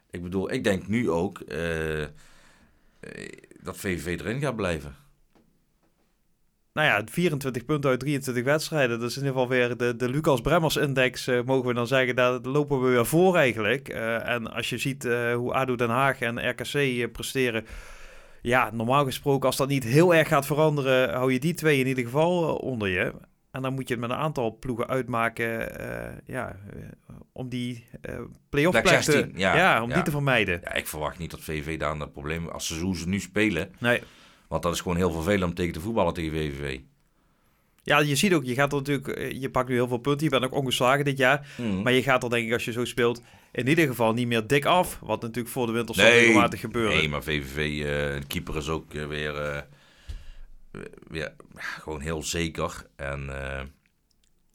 Ik 0.10 0.24
bedoel, 0.24 0.51
ik 0.51 0.63
denk 0.63 0.88
nu 0.88 1.10
ook 1.10 1.42
dat 3.63 3.78
VVV 3.78 4.20
erin 4.20 4.42
gaat 4.42 4.56
blijven. 4.56 4.96
Nou 6.74 6.88
ja, 6.88 7.01
24 7.06 7.66
punten 7.66 7.90
uit 7.90 8.00
23 8.00 8.44
wedstrijden. 8.44 9.00
Dat 9.00 9.10
is 9.10 9.18
in 9.18 9.24
ieder 9.24 9.40
geval 9.40 9.58
weer 9.58 9.78
de, 9.78 9.96
de 9.96 10.10
Lucas 10.10 10.42
Bremmers 10.42 10.75
index, 10.75 11.28
eh, 11.28 11.40
mogen 11.46 11.68
we 11.68 11.74
dan 11.74 11.88
zeggen. 11.88 12.16
Daar 12.16 12.40
lopen 12.40 12.82
we 12.82 12.90
weer 12.90 13.06
voor 13.06 13.36
eigenlijk. 13.36 13.90
En 13.90 14.54
als 14.54 14.70
je 14.70 14.78
ziet 14.78 15.04
hoe 15.36 15.54
ADO 15.54 15.75
Den 15.75 15.90
Haag 15.90 16.20
en 16.20 16.50
RKC 16.50 17.12
presteren... 17.12 17.66
Ja, 18.41 18.69
normaal 18.74 19.05
gesproken, 19.05 19.48
als 19.48 19.57
dat 19.57 19.67
niet 19.67 19.83
heel 19.83 20.15
erg 20.15 20.27
gaat 20.27 20.45
veranderen... 20.45 21.13
hou 21.13 21.33
je 21.33 21.39
die 21.39 21.53
twee 21.53 21.79
in 21.79 21.88
ieder 21.88 22.03
geval 22.03 22.48
eh, 22.48 22.63
onder 22.63 22.88
je. 22.88 23.13
En 23.51 23.62
dan 23.62 23.74
moet 23.74 23.88
je 23.88 23.93
het 23.93 24.01
met 24.03 24.12
een 24.12 24.24
aantal 24.24 24.57
ploegen 24.60 24.88
uitmaken... 24.88 25.79
eh, 25.79 26.17
ja, 26.25 26.55
eh, 26.74 27.15
om 27.31 27.50
die 27.50 27.86
eh 28.01 28.19
play-off 28.50 28.81
Plek 28.81 28.98
te, 28.98 29.12
16, 29.12 29.31
ja, 29.36 29.55
ja, 29.55 29.83
om 29.83 29.89
ja. 29.89 29.95
die 29.95 30.03
te 30.03 30.12
vermijden. 30.12 30.62
Ja, 30.63 30.74
ik 30.74 30.88
verwacht 30.88 31.17
niet 31.17 31.31
dat 31.31 31.39
VVV 31.39 31.79
daar 31.79 31.91
een 31.91 32.12
probleem 32.12 32.48
als 32.48 32.67
ze 32.67 32.79
hoe 32.79 32.98
ze 32.98 33.07
nu 33.07 33.19
spelen. 33.19 33.71
Nee. 33.79 34.01
Want 34.48 34.63
dat 34.63 34.74
is 34.74 34.81
gewoon 34.81 34.98
heel 34.98 35.12
vervelend 35.12 35.43
om 35.43 35.53
tegen 35.53 35.74
te 35.74 35.79
voetballen 35.79 36.13
tegen 36.13 36.31
VVV. 36.31 36.79
Ja, 37.83 38.00
je 38.00 38.15
ziet 38.15 38.33
ook, 38.33 38.43
je 38.43 38.53
gaat 38.53 38.71
er 38.71 38.77
natuurlijk, 38.77 39.33
je 39.33 39.50
pakt 39.50 39.69
nu 39.69 39.75
heel 39.75 39.88
veel 39.88 39.98
punten. 39.98 40.24
Je 40.24 40.29
bent 40.29 40.43
ook 40.43 40.53
ongeslagen 40.53 41.05
dit 41.05 41.17
jaar. 41.17 41.48
Mm. 41.57 41.81
Maar 41.81 41.93
je 41.93 42.03
gaat 42.03 42.24
er 42.24 42.29
denk 42.29 42.48
ik, 42.48 42.53
als 42.53 42.65
je 42.65 42.71
zo 42.71 42.86
speelt, 42.86 43.21
in 43.51 43.67
ieder 43.67 43.88
geval 43.88 44.13
niet 44.13 44.27
meer 44.27 44.48
dik 44.48 44.65
af. 44.65 45.00
Wat 45.01 45.22
natuurlijk 45.22 45.53
voor 45.53 45.65
de 45.65 45.72
winter 45.72 45.96
zal 45.96 46.05
regelmatig 46.05 46.60
gebeuren. 46.60 46.98
nee, 46.98 47.10
maar 47.10 47.24
VVV, 47.24 47.58
eh, 47.58 47.86
de 48.20 48.27
keeper 48.27 48.58
is 48.58 48.70
ook 48.70 48.93
eh, 48.93 49.08
weer, 49.08 49.36
eh, 49.36 49.62
weer 51.08 51.34
gewoon 51.55 52.01
heel 52.01 52.24
zeker. 52.24 52.86
En 52.96 53.29
eh 53.29 53.62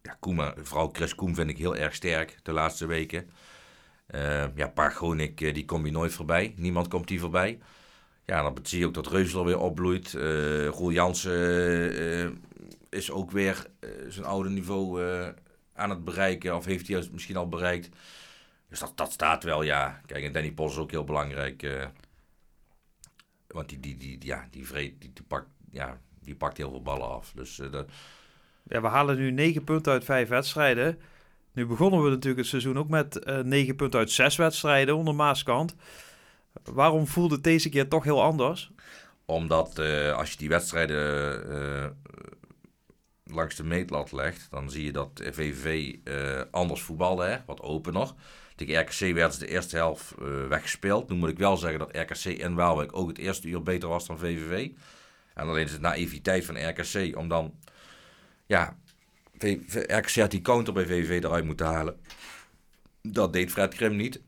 ja, 0.02 0.16
Koeman, 0.20 0.52
vooral 0.62 0.88
Chris 0.92 1.14
Koem 1.14 1.34
vind 1.34 1.50
ik 1.50 1.58
heel 1.58 1.76
erg 1.76 1.94
sterk 1.94 2.38
de 2.42 2.52
laatste 2.52 2.86
weken. 2.86 3.30
Eh 4.06 4.44
ja, 4.54 4.66
Pargonik, 4.68 5.40
eh, 5.40 5.54
die 5.54 5.64
kom 5.64 5.86
je 5.86 5.92
nooit 5.92 6.12
voorbij. 6.12 6.54
Niemand 6.56 6.88
komt 6.88 7.08
die 7.08 7.20
voorbij. 7.20 7.58
Ja, 8.24 8.42
dan 8.42 8.58
zie 8.62 8.78
je 8.78 8.86
ook 8.86 8.94
dat 8.94 9.06
Reuzel 9.06 9.44
weer 9.44 9.58
opbloeit. 9.58 10.14
Eh 10.14 10.66
Roel 10.66 10.90
Jansen 10.92 11.32
eh, 11.32 12.22
eh, 12.24 12.30
is 12.90 13.10
ook 13.10 13.30
weer 13.30 13.66
eh, 13.80 13.88
zijn 14.08 14.26
oude 14.26 14.48
niveau 14.50 15.04
eh, 15.04 15.28
aan 15.74 15.90
het 15.90 16.04
bereiken. 16.04 16.56
Of 16.56 16.64
heeft 16.64 16.88
hij 16.88 17.08
misschien 17.12 17.36
al 17.36 17.48
bereikt. 17.48 17.88
Dus 18.68 18.78
dat, 18.78 18.92
dat 18.96 19.12
staat 19.12 19.42
wel, 19.44 19.62
ja. 19.62 20.00
Kijk, 20.06 20.24
en 20.24 20.32
Danny 20.32 20.52
Pos 20.52 20.72
is 20.72 20.78
ook 20.78 20.90
heel 20.90 21.04
belangrijk. 21.04 21.62
eh, 21.62 21.86
want 23.46 23.68
die, 23.68 23.80
die, 23.80 23.96
die, 23.96 24.18
ja, 24.20 24.48
die, 24.50 24.66
vreet, 24.66 25.00
die, 25.00 25.12
die, 25.12 25.24
pakt, 25.24 25.48
ja, 25.70 26.00
die 26.20 26.34
pakt 26.36 26.56
heel 26.56 26.70
veel 26.70 26.82
ballen 26.82 27.08
af. 27.08 27.32
Dus 27.34 27.58
eh, 27.58 27.72
dat, 27.72 27.88
Ja, 28.62 28.80
we 28.80 28.86
halen 28.86 29.16
nu 29.16 29.30
9 29.30 29.64
punten 29.64 29.92
uit 29.92 30.04
5 30.04 30.28
wedstrijden. 30.28 31.00
Nu 31.52 31.66
begonnen 31.66 32.02
we 32.02 32.08
natuurlijk 32.08 32.38
het 32.38 32.46
seizoen 32.46 32.78
ook 32.78 32.88
met 32.88 33.18
eh 33.18 33.38
9 33.38 33.76
punten 33.76 33.98
uit 33.98 34.10
6 34.10 34.36
wedstrijden 34.36 34.96
onder 34.96 35.14
Maaskant. 35.14 35.74
Waarom 36.64 37.06
voelde 37.06 37.34
het 37.34 37.44
deze 37.44 37.68
keer 37.68 37.88
toch 37.88 38.04
heel 38.04 38.22
anders? 38.22 38.70
Omdat 39.24 39.78
als 40.14 40.30
je 40.30 40.36
die 40.36 40.48
wedstrijden 40.48 41.96
langs 43.24 43.54
de 43.54 43.64
meetlat 43.64 44.12
legt, 44.12 44.50
dan 44.50 44.70
zie 44.70 44.84
je 44.84 44.92
dat 44.92 45.10
VVV 45.32 45.94
anders 46.50 46.82
voetbalde, 46.82 47.24
hè, 47.24 47.38
wat 47.46 47.60
opener. 47.60 48.12
Tegen 48.56 48.80
RKC 48.80 49.14
werd 49.14 49.32
ze 49.34 49.38
de 49.38 49.48
eerste 49.48 49.76
helft 49.76 50.10
eh, 50.10 50.46
weggespeeld. 50.46 51.08
Nu 51.08 51.16
moet 51.16 51.28
ik 51.28 51.38
wel 51.38 51.56
zeggen 51.56 51.78
dat 51.78 51.96
RKC 51.96 52.24
in 52.24 52.54
Waalwijk 52.54 52.96
ook 52.96 53.08
het 53.08 53.18
eerste 53.18 53.48
uur 53.48 53.62
beter 53.62 53.88
was 53.88 54.06
dan 54.06 54.18
VVV. 54.18 54.70
En 55.34 55.48
alleen 55.48 55.64
is 55.64 55.72
het 55.72 55.80
naïviteit 55.80 56.44
van 56.44 56.68
RKC 56.68 57.16
om 57.16 57.28
dan... 57.28 57.54
Ja, 58.46 58.76
RKC 59.86 60.14
had 60.14 60.30
die 60.30 60.40
counter 60.40 60.72
bij 60.72 60.86
VVV 60.86 61.24
eruit 61.24 61.44
moeten 61.44 61.66
halen. 61.66 62.00
Dat 63.02 63.32
deed 63.32 63.50
Fred 63.50 63.74
Krim 63.74 63.96
niet. 63.96 64.20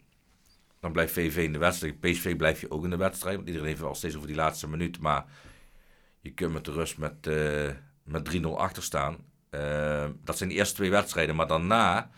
Dan 0.80 0.92
blijft 0.92 1.12
VV 1.12 1.36
in 1.36 1.52
de 1.52 1.58
wedstrijd. 1.58 2.00
PSV 2.00 2.36
blijf 2.36 2.60
je 2.60 2.70
ook 2.70 2.84
in 2.84 2.90
de 2.90 2.96
wedstrijd. 2.96 3.36
Want 3.36 3.46
iedereen 3.46 3.68
heeft 3.68 3.80
wel 3.80 3.94
steeds 3.94 4.14
over 4.14 4.26
die 4.26 4.36
laatste 4.36 4.68
minuut. 4.68 5.00
Maar 5.00 5.24
je 6.20 6.30
kunt 6.30 6.52
met 6.52 6.64
de 6.64 6.72
rust 6.72 6.98
met, 6.98 7.26
eh, 7.26 7.70
met 8.02 8.24
3-0 8.24 8.58
achter 8.58 8.82
staan. 8.82 9.16
Eh, 9.50 10.06
dat 10.24 10.36
zijn 10.36 10.48
de 10.48 10.54
eerste 10.54 10.74
twee 10.74 10.90
wedstrijden. 10.90 11.36
Maar 11.36 11.46
daarna 11.46 12.10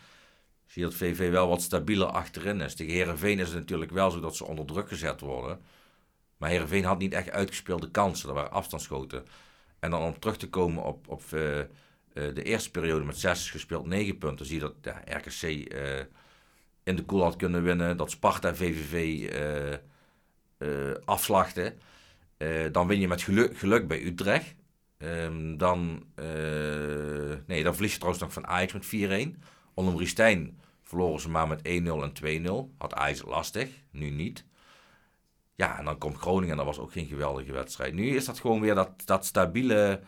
zie 0.70 0.82
dat 0.82 0.94
VV 0.94 1.30
wel 1.30 1.48
wat 1.48 1.62
stabieler 1.62 2.06
achterin 2.06 2.60
is. 2.60 2.74
Tegen 2.74 2.92
Herenveen 2.92 3.38
is 3.38 3.48
het 3.48 3.58
natuurlijk 3.58 3.90
wel 3.90 4.10
zo 4.10 4.20
dat 4.20 4.36
ze 4.36 4.44
onder 4.44 4.66
druk 4.66 4.88
gezet 4.88 5.20
worden. 5.20 5.60
Maar 6.36 6.50
Herenveen 6.50 6.84
had 6.84 6.98
niet 6.98 7.12
echt 7.12 7.30
uitgespeelde 7.30 7.90
kansen. 7.90 8.26
Dat 8.26 8.36
waren 8.36 8.52
afstandsschoten. 8.52 9.24
En 9.78 9.90
dan 9.90 10.02
om 10.02 10.18
terug 10.18 10.36
te 10.36 10.48
komen 10.48 10.84
op, 10.84 11.08
op 11.08 11.22
eh, 11.30 11.58
eh, 11.60 11.66
de 12.12 12.42
eerste 12.42 12.70
periode 12.70 13.04
met 13.04 13.18
6 13.18 13.50
gespeeld 13.50 13.86
9 13.86 14.18
punten. 14.18 14.46
Zie 14.46 14.60
je 14.60 14.72
dat 14.80 14.94
RKC 15.04 15.42
eh, 15.42 15.98
in 16.82 16.96
de 16.96 17.04
koel 17.04 17.22
had 17.22 17.36
kunnen 17.36 17.62
winnen. 17.62 17.96
Dat 17.96 18.10
Sparta 18.10 18.54
VVV 18.54 19.28
afslachten. 21.04 21.78
Dan 22.72 22.86
win 22.86 23.00
je 23.00 23.08
met 23.08 23.22
geluk, 23.22 23.58
geluk 23.58 23.88
bij 23.88 24.02
Utrecht. 24.02 24.54
Ehm, 24.98 25.56
dan, 25.56 26.04
nee, 27.46 27.62
dan 27.62 27.74
verlies 27.74 27.92
je 27.92 27.98
trouwens 27.98 28.22
nog 28.22 28.32
van 28.32 28.46
Ajax 28.46 28.72
met 28.72 28.86
4-1. 28.86 29.42
Onder 29.80 29.98
Riestijn 29.98 30.60
verloren 30.82 31.20
ze 31.20 31.30
maar 31.30 31.48
met 31.48 31.58
1-0 31.58 31.62
en 31.64 32.12
2-0. 32.72 32.76
Had 32.78 32.94
het 32.94 33.24
lastig, 33.24 33.68
nu 33.90 34.10
niet. 34.10 34.44
Ja, 35.54 35.78
en 35.78 35.84
dan 35.84 35.98
komt 35.98 36.16
Groningen 36.16 36.50
en 36.50 36.56
dat 36.56 36.66
was 36.66 36.78
ook 36.78 36.92
geen 36.92 37.06
geweldige 37.06 37.52
wedstrijd. 37.52 37.94
Nu 37.94 38.16
is 38.16 38.24
dat 38.24 38.40
gewoon 38.40 38.60
weer 38.60 38.74
dat, 38.74 38.90
dat 39.04 39.26
stabiele, 39.26 40.00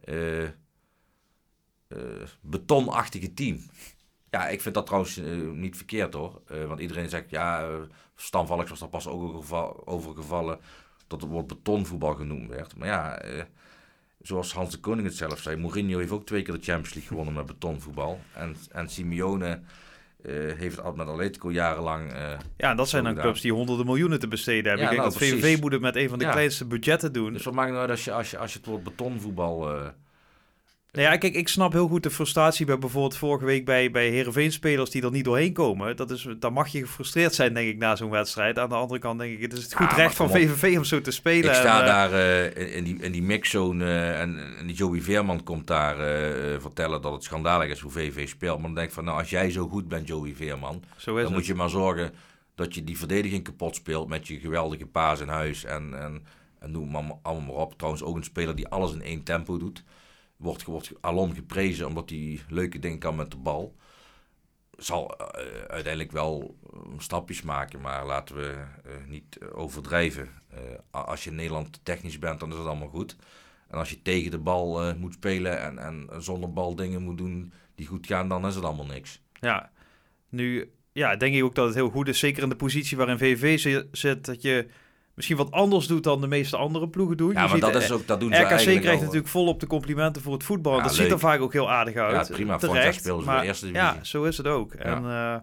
eh, 0.00 0.44
eh, 0.44 0.50
betonachtige 2.40 3.34
team. 3.34 3.60
Ja, 4.30 4.48
ik 4.48 4.60
vind 4.60 4.74
dat 4.74 4.86
trouwens 4.86 5.16
eh, 5.16 5.36
niet 5.36 5.76
verkeerd 5.76 6.14
hoor. 6.14 6.42
Want 6.46 6.80
iedereen 6.80 7.08
zegt, 7.08 7.30
ja, 7.30 7.68
uh, 7.68 7.82
Stan 8.14 8.46
was 8.46 8.78
daar 8.78 8.88
pas 8.88 9.06
ook 9.06 9.22
over 9.22 9.40
geva- 9.40 9.74
over 9.84 10.14
gevallen 10.14 10.60
dat 11.06 11.20
het 11.20 11.30
woord 11.30 11.46
betonvoetbal 11.46 12.14
genoemd 12.14 12.48
werd. 12.48 12.76
Maar 12.76 12.88
ja, 12.88 13.22
zoals 14.24 14.52
Hans 14.52 14.70
de 14.70 14.78
Koning 14.78 15.06
het 15.06 15.16
zelf 15.16 15.38
zei, 15.40 15.56
Mourinho 15.56 15.98
heeft 15.98 16.10
ook 16.10 16.26
twee 16.26 16.42
keer 16.42 16.54
de 16.54 16.60
Champions 16.62 16.94
League 16.94 17.08
gewonnen 17.10 17.34
met 17.34 17.46
betonvoetbal. 17.46 18.20
En, 18.32 18.56
en 18.72 18.88
Simeone 18.88 19.60
eh, 20.22 20.32
heeft 20.34 20.76
het 20.82 20.96
met 20.96 21.06
Atletico 21.06 21.52
jarenlang... 21.52 22.12
eh, 22.12 22.38
Ja, 22.56 22.70
en 22.70 22.76
dat 22.76 22.88
zijn 22.88 23.02
dan 23.02 23.10
gedaan. 23.12 23.26
clubs 23.26 23.40
die 23.40 23.52
honderden 23.52 23.86
miljoenen 23.86 24.18
te 24.20 24.28
besteden 24.28 24.64
hebben. 24.64 24.82
Ja, 24.86 24.90
ik 24.92 24.96
denk 24.98 25.10
nou, 25.10 25.18
dat 25.18 25.28
VVV 25.40 25.60
moet 25.60 25.72
het 25.72 25.80
met 25.80 25.96
een 25.96 26.08
van 26.08 26.18
de 26.18 26.24
Ja. 26.24 26.30
kleinste 26.30 26.64
budgetten 26.66 27.12
doen. 27.12 27.32
Dus 27.32 27.44
wat 27.44 27.54
maakt 27.54 27.68
nou 27.68 27.80
uit 27.80 27.90
als 27.90 28.04
je, 28.04 28.12
als 28.12 28.30
je, 28.30 28.38
als 28.38 28.52
je 28.52 28.58
het 28.58 28.66
woord 28.66 28.82
betonvoetbal... 28.82 29.74
eh, 29.76 29.88
Nou 30.94 31.06
ja, 31.06 31.16
kijk, 31.16 31.34
ik 31.34 31.48
snap 31.48 31.72
heel 31.72 31.88
goed 31.88 32.02
de 32.02 32.10
frustratie 32.10 32.66
bij 32.66 32.78
bijvoorbeeld 32.78 33.16
vorige 33.16 33.44
week 33.44 33.64
bij, 33.64 33.90
bij 33.90 34.08
Heerenveen-spelers 34.08 34.90
die 34.90 35.02
er 35.02 35.10
niet 35.10 35.24
doorheen 35.24 35.52
komen. 35.52 35.96
Dat 35.96 36.10
is, 36.10 36.28
dan 36.38 36.52
mag 36.52 36.68
je 36.68 36.80
gefrustreerd 36.80 37.34
zijn, 37.34 37.54
denk 37.54 37.68
ik, 37.68 37.78
na 37.78 37.96
zo'n 37.96 38.10
wedstrijd. 38.10 38.58
Aan 38.58 38.68
de 38.68 38.74
andere 38.74 39.00
kant 39.00 39.18
denk 39.18 39.34
ik, 39.34 39.42
het 39.42 39.52
is 39.52 39.62
het 39.62 39.74
goed 39.74 39.86
Ah, 39.86 39.96
recht 39.96 40.14
van 40.14 40.26
op. 40.26 40.32
VVV 40.32 40.76
om 40.76 40.84
zo 40.84 41.00
te 41.00 41.10
spelen. 41.10 41.50
Ik 41.50 41.56
sta 41.56 41.76
En, 41.76 41.82
eh, 41.82 41.86
daar 41.86 42.12
eh, 42.12 42.76
in, 42.76 42.84
die, 42.84 42.96
in 43.00 43.12
die 43.12 43.22
mixzone 43.22 43.84
eh, 43.84 44.20
en, 44.20 44.56
en 44.58 44.66
die 44.66 44.76
Joey 44.76 45.00
Veerman 45.00 45.42
komt 45.42 45.66
daar 45.66 45.96
vertellen 46.60 47.02
dat 47.02 47.12
het 47.12 47.22
schandalig 47.22 47.70
is 47.70 47.80
hoe 47.80 47.90
VV 47.90 48.28
speelt. 48.28 48.56
Maar 48.56 48.66
dan 48.66 48.74
denk 48.74 48.88
ik 48.88 48.94
van, 48.94 49.04
nou 49.04 49.18
als 49.18 49.30
jij 49.30 49.50
zo 49.50 49.68
goed 49.68 49.88
bent 49.88 50.08
Joey 50.08 50.34
Veerman, 50.34 50.82
dan 51.04 51.32
moet 51.32 51.46
je 51.46 51.54
maar 51.54 51.70
zorgen 51.70 52.12
dat 52.54 52.74
je 52.74 52.84
die 52.84 52.98
verdediging 52.98 53.44
kapot 53.44 53.74
speelt 53.74 54.08
met 54.08 54.26
je 54.26 54.38
geweldige 54.38 54.86
paas 54.86 55.20
in 55.20 55.28
huis. 55.28 55.64
En, 55.64 56.02
en, 56.02 56.22
en 56.58 56.70
noem 56.70 56.90
maar 56.90 57.02
allemaal 57.22 57.54
maar 57.54 57.62
op. 57.62 57.74
Trouwens 57.76 58.04
ook 58.04 58.16
een 58.16 58.24
speler 58.24 58.56
die 58.56 58.68
alles 58.68 58.92
in 58.92 59.02
één 59.02 59.22
tempo 59.22 59.58
doet. 59.58 59.84
Wordt, 60.44 60.64
wordt 60.64 60.92
alom 61.00 61.34
geprezen 61.34 61.86
omdat 61.86 62.10
hij 62.10 62.40
leuke 62.48 62.78
dingen 62.78 62.98
kan 62.98 63.16
met 63.16 63.30
de 63.30 63.36
bal. 63.36 63.74
zal 64.78 65.16
eh, 65.16 65.44
uiteindelijk 65.68 66.12
wel 66.12 66.56
eh, 66.72 66.78
stapjes 66.98 67.42
maken, 67.42 67.80
maar 67.80 68.06
laten 68.06 68.36
we 68.36 68.64
eh, 68.84 68.92
niet 69.06 69.38
overdrijven. 69.54 70.28
Als 70.90 71.24
je 71.24 71.30
in 71.30 71.36
Nederland 71.36 71.80
technisch 71.82 72.18
bent, 72.18 72.40
dan 72.40 72.50
is 72.52 72.56
het 72.58 72.66
allemaal 72.66 72.88
goed. 72.88 73.16
En 73.68 73.78
als 73.78 73.90
je 73.90 74.02
tegen 74.02 74.30
de 74.30 74.38
bal 74.38 74.94
moet 74.94 75.12
spelen 75.12 75.60
en, 75.60 75.78
en 75.78 76.22
zonder 76.22 76.52
bal 76.52 76.74
dingen 76.74 77.02
moet 77.02 77.18
doen 77.18 77.52
die 77.74 77.86
goed 77.86 78.06
gaan, 78.06 78.28
dan 78.28 78.46
is 78.46 78.54
het 78.54 78.64
allemaal 78.64 78.86
niks. 78.86 79.20
Ja, 79.40 79.70
nu 80.28 80.70
ja, 80.92 81.16
denk 81.16 81.34
ik 81.34 81.42
ook 81.42 81.54
dat 81.54 81.66
het 81.66 81.74
heel 81.74 81.90
goed 81.90 82.08
is. 82.08 82.18
Zeker 82.18 82.42
in 82.42 82.48
de 82.48 82.56
positie 82.56 82.96
waarin 82.96 83.58
zi- 83.58 83.82
zit. 83.92 84.24
Dat 84.24 84.42
je 84.42 84.68
misschien 85.14 85.36
wat 85.36 85.50
anders 85.50 85.86
doet 85.86 86.04
dan 86.04 86.20
de 86.20 86.26
meeste 86.26 86.56
andere 86.56 86.88
ploegen 86.88 87.16
doen. 87.16 87.26
Ja, 87.28 87.32
Je 87.32 87.40
maar 87.40 87.48
ziet, 87.48 87.60
dat, 87.60 87.82
is 87.82 87.92
ook, 87.92 88.06
dat 88.06 88.20
doen 88.20 88.34
ze 88.34 88.40
RKC 88.40 88.80
krijgt 88.80 89.00
natuurlijk 89.00 89.28
volop 89.28 89.60
de 89.60 89.66
complimenten 89.66 90.22
voor 90.22 90.32
het 90.32 90.44
voetbal. 90.44 90.76
Ja, 90.76 90.82
dat 90.82 90.94
ziet 90.94 91.10
er 91.10 91.18
vaak 91.18 91.40
ook 91.40 91.52
heel 91.52 91.70
aardig 91.70 91.94
uit. 91.94 92.28
Ja, 92.28 92.34
prima. 92.34 92.56
Terecht. 92.56 93.02
Ze 93.02 93.10
in 93.10 93.18
de 93.18 93.24
maar 93.24 93.42
eerste 93.42 93.66
divisie. 93.66 93.86
Ja, 93.86 93.98
zo 94.02 94.24
is 94.24 94.36
het 94.36 94.46
ook. 94.46 94.72
En 94.72 95.04
eh, 95.04 95.36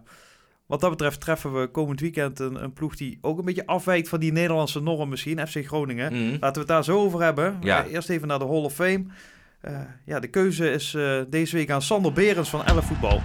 wat 0.66 0.80
dat 0.80 0.90
betreft 0.90 1.20
treffen 1.20 1.60
we 1.60 1.66
komend 1.66 2.00
weekend 2.00 2.38
een, 2.38 2.62
een 2.62 2.72
ploeg 2.72 2.96
die 2.96 3.18
ook 3.20 3.38
een 3.38 3.44
beetje 3.44 3.66
afwijkt 3.66 4.08
van 4.08 4.20
die 4.20 4.32
Nederlandse 4.32 4.80
norm 4.80 5.08
misschien. 5.08 5.46
FC 5.48 5.66
Groningen. 5.66 6.12
Mhm. 6.12 6.30
Laten 6.30 6.52
we 6.52 6.58
het 6.58 6.68
daar 6.68 6.84
zo 6.84 6.98
over 6.98 7.22
hebben. 7.22 7.56
Ja. 7.60 7.84
Eh, 7.84 7.92
eerst 7.92 8.08
even 8.08 8.28
naar 8.28 8.38
de 8.38 8.46
Hall 8.46 8.62
of 8.62 8.74
Fame. 8.74 9.04
Eh, 9.60 9.80
ja, 10.04 10.20
de 10.20 10.28
keuze 10.28 10.70
is 10.70 10.96
deze 11.28 11.56
week 11.56 11.70
aan 11.70 11.82
Sander 11.82 12.12
Berens 12.12 12.50
van 12.50 12.64
11 12.64 12.84
Voetbal. 12.84 13.20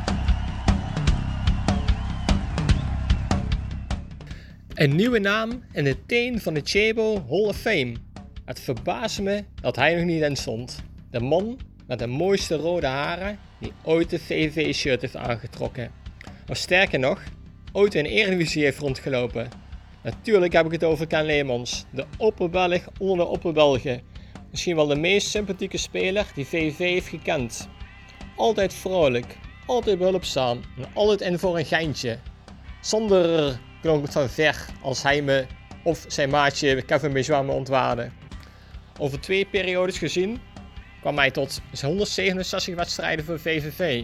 Een 4.78 4.96
nieuwe 4.96 5.20
naam 5.20 5.64
in 5.72 5.84
de 5.84 6.06
teen 6.06 6.42
van 6.42 6.54
de 6.54 6.62
Chebo 6.64 7.26
Hall 7.30 7.46
of 7.46 7.58
Fame. 7.58 7.94
Het 8.46 8.60
verbaast 8.60 9.22
me 9.22 9.44
dat 9.62 9.76
hij 9.76 9.96
nog 9.96 10.06
niet 10.06 10.22
in 10.22 10.36
stond. 10.36 10.84
De 11.12 11.20
man 11.20 11.60
met 11.88 12.00
de 12.00 12.08
mooiste 12.08 12.56
rode 12.56 12.88
haren 12.88 13.40
die 13.60 13.72
ooit 13.84 14.10
de 14.10 14.20
VVV-shirt 14.20 15.02
heeft 15.02 15.16
aangetrokken. 15.16 15.92
Of 16.50 16.58
sterker 16.58 17.00
nog, 17.00 17.24
ooit 17.72 17.96
in 17.96 18.06
Eredivisie 18.06 18.64
heeft 18.64 18.80
rondgelopen. 18.80 19.50
Natuurlijk 20.04 20.54
heb 20.54 20.66
ik 20.66 20.72
het 20.72 20.84
over 20.84 21.08
Ken 21.08 21.26
Leemans, 21.26 21.86
de 21.90 22.06
opperbelg 22.18 22.88
onder 23.00 23.18
de 23.18 23.32
opperbelgen. 23.32 24.02
Misschien 24.52 24.76
wel 24.76 24.88
de 24.88 24.96
meest 24.96 25.28
sympathieke 25.28 25.78
speler 25.78 26.26
die 26.36 26.46
VVV 26.46 26.78
heeft 26.78 27.08
gekend. 27.08 27.70
Altijd 28.36 28.74
vrolijk, 28.74 29.38
altijd 29.66 29.98
behulpzaam 29.98 30.62
en 30.78 30.86
altijd 30.94 31.22
in 31.22 31.40
voor 31.40 31.58
een 31.58 31.66
geintje. 31.66 32.18
Zonder 32.82 33.60
klonk 33.82 34.02
het 34.02 34.12
van 34.14 34.30
ver 34.30 34.66
als 34.82 35.04
hij 35.04 35.22
me 35.22 35.46
of 35.84 36.06
zijn 36.08 36.30
maatje 36.30 36.82
Kevin 36.82 37.14
Bejois 37.14 37.46
me 37.46 37.52
ontwaarde. 37.52 38.10
Over 39.00 39.20
twee 39.20 39.46
periodes 39.46 39.98
gezien 39.98 40.40
kwam 41.02 41.18
hij 41.18 41.32
tot 41.32 41.62
167 41.82 42.76
wedstrijden 42.76 43.26
voor 43.26 43.40
VVV. 43.40 44.04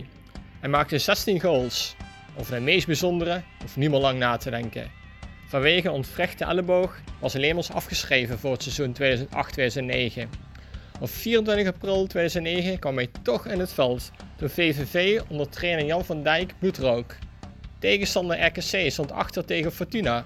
Hij 0.59 0.69
maakte 0.69 0.97
16 0.97 1.41
goals. 1.41 1.95
Over 2.37 2.55
de 2.55 2.61
meest 2.61 2.85
bijzondere 2.85 3.41
hoeft 3.61 3.75
niet 3.75 3.89
meer 3.89 3.99
lang 3.99 4.19
na 4.19 4.37
te 4.37 4.49
denken. 4.49 4.91
Vanwege 5.47 5.87
een 5.87 5.93
ontvrechte 5.93 6.45
elleboog 6.45 6.99
was 7.19 7.33
Leemans 7.33 7.71
afgeschreven 7.71 8.39
voor 8.39 8.51
het 8.51 8.63
seizoen 8.63 8.95
2008-2009. 10.25 10.29
Op 10.99 11.09
24 11.09 11.67
april 11.67 12.07
2009 12.07 12.79
kwam 12.79 12.95
hij 12.95 13.09
toch 13.21 13.47
in 13.47 13.59
het 13.59 13.73
veld 13.73 14.11
toen 14.35 14.49
VVV 14.49 15.21
onder 15.27 15.49
trainer 15.49 15.85
Jan 15.85 16.05
van 16.05 16.23
Dijk 16.23 16.53
bloed 16.59 16.77
rook. 16.77 17.15
Tegenstander 17.83 18.45
RKC 18.45 18.91
stond 18.91 19.11
achter 19.11 19.45
tegen 19.45 19.71
Fortuna. 19.71 20.25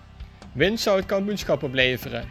Winst 0.53 0.83
zou 0.83 0.97
het 0.97 1.05
kampioenschap 1.05 1.63
opleveren. 1.63 2.29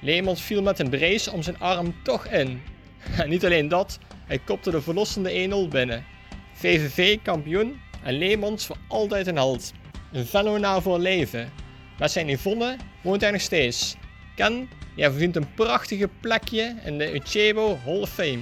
Leemans 0.00 0.42
viel 0.42 0.62
met 0.62 0.78
een 0.78 0.90
brace 0.90 1.30
om 1.32 1.42
zijn 1.42 1.58
arm 1.58 1.94
toch 2.02 2.26
in. 2.26 2.62
En 3.18 3.28
niet 3.28 3.44
alleen 3.44 3.68
dat, 3.68 3.98
hij 4.26 4.38
kopte 4.38 4.70
de 4.70 4.82
verlossende 4.82 5.66
1-0 5.66 5.70
binnen. 5.70 6.04
VVV 6.52 7.18
kampioen 7.22 7.80
en 8.02 8.18
Leemans 8.18 8.66
voor 8.66 8.76
altijd 8.88 9.26
een 9.26 9.36
halt. 9.36 9.72
Een 10.12 10.26
fenomenaal 10.26 10.80
voor 10.80 10.98
leven. 10.98 11.52
Met 11.98 12.10
zijn 12.10 12.28
Yvonne 12.28 12.76
woont 13.02 13.20
hij 13.20 13.30
nog 13.30 13.40
steeds. 13.40 13.96
Ken, 14.36 14.68
jij 14.96 15.10
verdient 15.10 15.36
een 15.36 15.54
prachtige 15.54 16.08
plekje 16.20 16.74
in 16.84 16.98
de 16.98 17.14
Uchebo 17.14 17.78
Hall 17.84 18.00
of 18.00 18.10
Fame. 18.10 18.40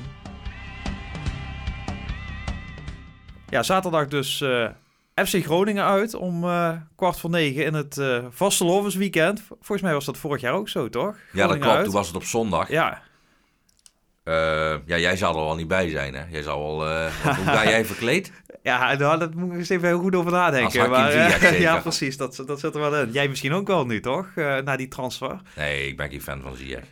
Ja, 3.49 3.63
zaterdag 3.63 4.09
dus 4.09 4.41
eh, 4.41 4.69
FC 5.25 5.45
Groningen 5.45 5.85
uit 5.85 6.15
om 6.15 6.45
eh, 6.45 6.73
kwart 6.97 7.19
voor 7.21 7.31
negen 7.31 7.65
in 7.65 7.75
het 7.75 7.99
eh 7.99 8.25
Vastelovens 8.31 8.95
weekend. 8.95 9.43
Volgens 9.49 9.81
mij 9.83 9.93
was 9.93 10.05
dat 10.05 10.19
vorig 10.19 10.41
jaar 10.41 10.53
ook 10.53 10.69
zo, 10.69 10.89
toch? 10.89 11.17
Ja, 11.33 11.47
dat 11.47 11.59
klopt. 11.59 11.75
uit. 11.77 11.85
Toen 11.85 11.95
was 11.95 12.07
het 12.07 12.17
op 12.17 12.25
zondag. 12.25 12.69
Ja, 12.69 13.03
Eh, 14.25 14.77
ja, 14.87 14.99
jij 14.99 15.17
zou 15.17 15.35
er 15.37 15.43
al 15.43 15.55
niet 15.57 15.69
bij 15.69 15.89
zijn, 15.89 16.15
hè? 16.15 16.25
Jij 16.31 16.43
zou 16.43 16.57
al... 16.63 16.89
eh, 16.89 17.05
hoe 17.37 17.45
ga 17.45 17.65
jij 17.69 17.85
verkleed? 17.85 18.33
ja 18.63 18.95
nou, 18.95 19.19
daar 19.19 19.29
moet 19.37 19.53
ik 19.53 19.59
eens 19.59 19.69
even 19.69 19.89
heel 19.89 19.99
goed 19.99 20.15
over 20.15 20.33
nadenken. 20.33 20.91
Maar, 20.91 21.11
eh, 21.13 21.31
Ziyech 21.31 21.59
ja, 21.69 21.81
precies. 21.81 22.17
Dat, 22.17 22.43
dat 22.47 22.61
zit 22.61 22.75
er 22.75 22.81
wel 22.81 22.97
in. 22.97 23.13
Jij 23.13 23.29
misschien 23.29 23.53
ook 23.53 23.67
wel 23.67 23.87
nu, 23.87 24.01
toch? 24.01 24.29
Eh, 24.35 24.57
na 24.59 24.77
die 24.77 24.89
transfer. 24.89 25.41
Nee, 25.57 25.89
ik 25.89 25.97
ben 25.97 26.11
geen 26.11 26.23
fan 26.23 26.41
van 26.43 26.57
Ziyech. 26.57 26.85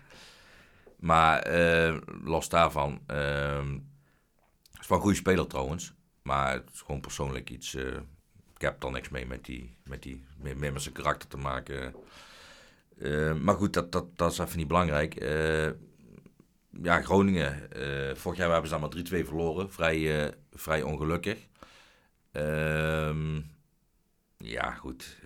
Maar 0.98 1.38
eh, 1.38 1.94
los 2.24 2.48
daarvan... 2.48 3.00
ehm 3.06 3.72
het 4.72 4.82
is 4.82 4.88
wel 4.88 4.98
een 4.98 5.04
goede 5.04 5.16
speler 5.18 5.46
trouwens. 5.46 5.94
Maar 6.22 6.52
het 6.52 6.70
is 6.74 6.80
gewoon 6.80 7.00
persoonlijk 7.00 7.50
iets... 7.50 7.76
heb 8.64 8.82
er 8.82 8.90
niks 8.90 9.08
mee 9.08 9.26
met, 9.26 9.44
die, 9.44 9.76
met, 9.84 10.02
die, 10.02 10.24
meer 10.38 10.72
met 10.72 10.82
zijn 10.82 10.94
karakter 10.94 11.28
te 11.28 11.36
maken. 11.36 11.94
Eh, 12.98 13.34
maar 13.34 13.54
goed, 13.54 13.72
dat, 13.72 13.92
dat, 13.92 14.16
dat 14.16 14.32
is 14.32 14.38
even 14.38 14.58
niet 14.58 14.68
belangrijk. 14.68 15.14
Eh, 15.14 15.70
ja, 16.82 17.02
Groningen. 17.02 17.72
eh, 17.72 18.14
vorig 18.14 18.38
jaar 18.38 18.50
hebben 18.50 18.70
ze 18.70 18.78
dan 18.78 18.80
maar 18.80 19.22
3-2 19.22 19.26
verloren. 19.26 19.72
Vrij, 19.72 20.32
vrij 20.52 20.82
ongelukkig. 20.82 21.46
Ehm, 22.32 23.40
ja, 24.36 24.70
goed. 24.70 25.18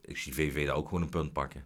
ik 0.00 0.18
zie 0.18 0.34
VV 0.34 0.66
daar 0.66 0.76
ook 0.76 0.88
gewoon 0.88 1.02
een 1.02 1.08
punt 1.08 1.32
pakken. 1.32 1.64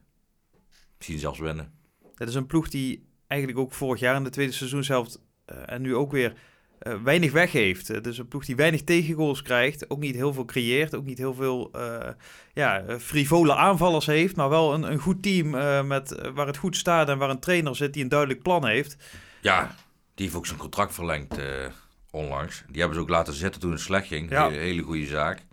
Misschien 0.97 1.19
zelfs 1.19 1.39
winnen. 1.39 1.73
Het 2.15 2.29
is 2.29 2.35
een 2.35 2.47
ploeg 2.47 2.69
die 2.69 3.09
eigenlijk 3.27 3.61
ook 3.61 3.73
vorig 3.73 4.01
jaar 4.01 4.17
in 4.17 4.25
de 4.25 4.31
tweede 4.31 4.53
seizoenshelft 4.53 5.21
en 5.45 5.83
nu 5.83 5.95
ook 5.95 6.11
weer 6.13 6.39
eh, 6.79 6.95
weinig 7.03 7.33
weggeeft. 7.33 7.89
Het 7.89 8.07
is 8.07 8.19
een 8.19 8.29
ploeg 8.29 8.45
die 8.45 8.57
weinig 8.57 8.83
tegengoals 8.83 9.43
krijgt, 9.43 9.91
ook 9.91 9.99
niet 9.99 10.15
heel 10.15 10.33
veel 10.33 10.45
creëert, 10.45 10.95
ook 10.95 11.05
niet 11.05 11.19
heel 11.19 11.35
veel 11.35 11.71
eh, 11.73 12.09
ja, 12.53 12.81
eh, 12.81 12.99
frivole 12.99 13.55
aanvallers 13.55 14.07
heeft, 14.07 14.37
maar 14.37 14.49
wel 14.49 14.75
een, 14.75 14.83
een 14.83 14.99
goed 14.99 15.23
team 15.23 15.55
eh, 15.55 15.83
met, 15.83 16.13
eh, 16.13 16.31
waar 16.31 16.47
het 16.47 16.57
goed 16.57 16.77
staat 16.77 17.09
en 17.09 17.19
waar 17.19 17.31
een 17.31 17.39
trainer 17.41 17.77
zit 17.77 17.93
die 17.93 18.03
een 18.03 18.09
duidelijk 18.09 18.43
plan 18.43 18.67
heeft. 18.67 18.97
Ja, 19.41 19.75
die 20.15 20.25
heeft 20.25 20.39
ook 20.39 20.47
zijn 20.47 20.59
contract 20.59 20.95
verlengd 20.95 21.39
eh, 21.39 21.67
onlangs. 22.11 22.65
Die 22.69 22.79
hebben 22.79 22.97
ze 22.97 23.03
ook 23.03 23.09
laten 23.09 23.35
zitten 23.35 23.61
toen 23.61 23.71
het 23.71 23.81
slecht 23.81 24.07
ging. 24.07 24.31
Ja. 24.31 24.49
Hele, 24.49 24.61
hele 24.61 24.83
goede 24.83 25.07
zaak. 25.07 25.45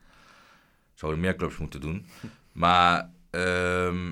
Zouden 0.94 1.22
meer 1.22 1.36
clubs 1.36 1.58
moeten 1.58 1.82
doen. 1.82 2.06
Maar 2.52 3.10
ehm, 3.30 4.10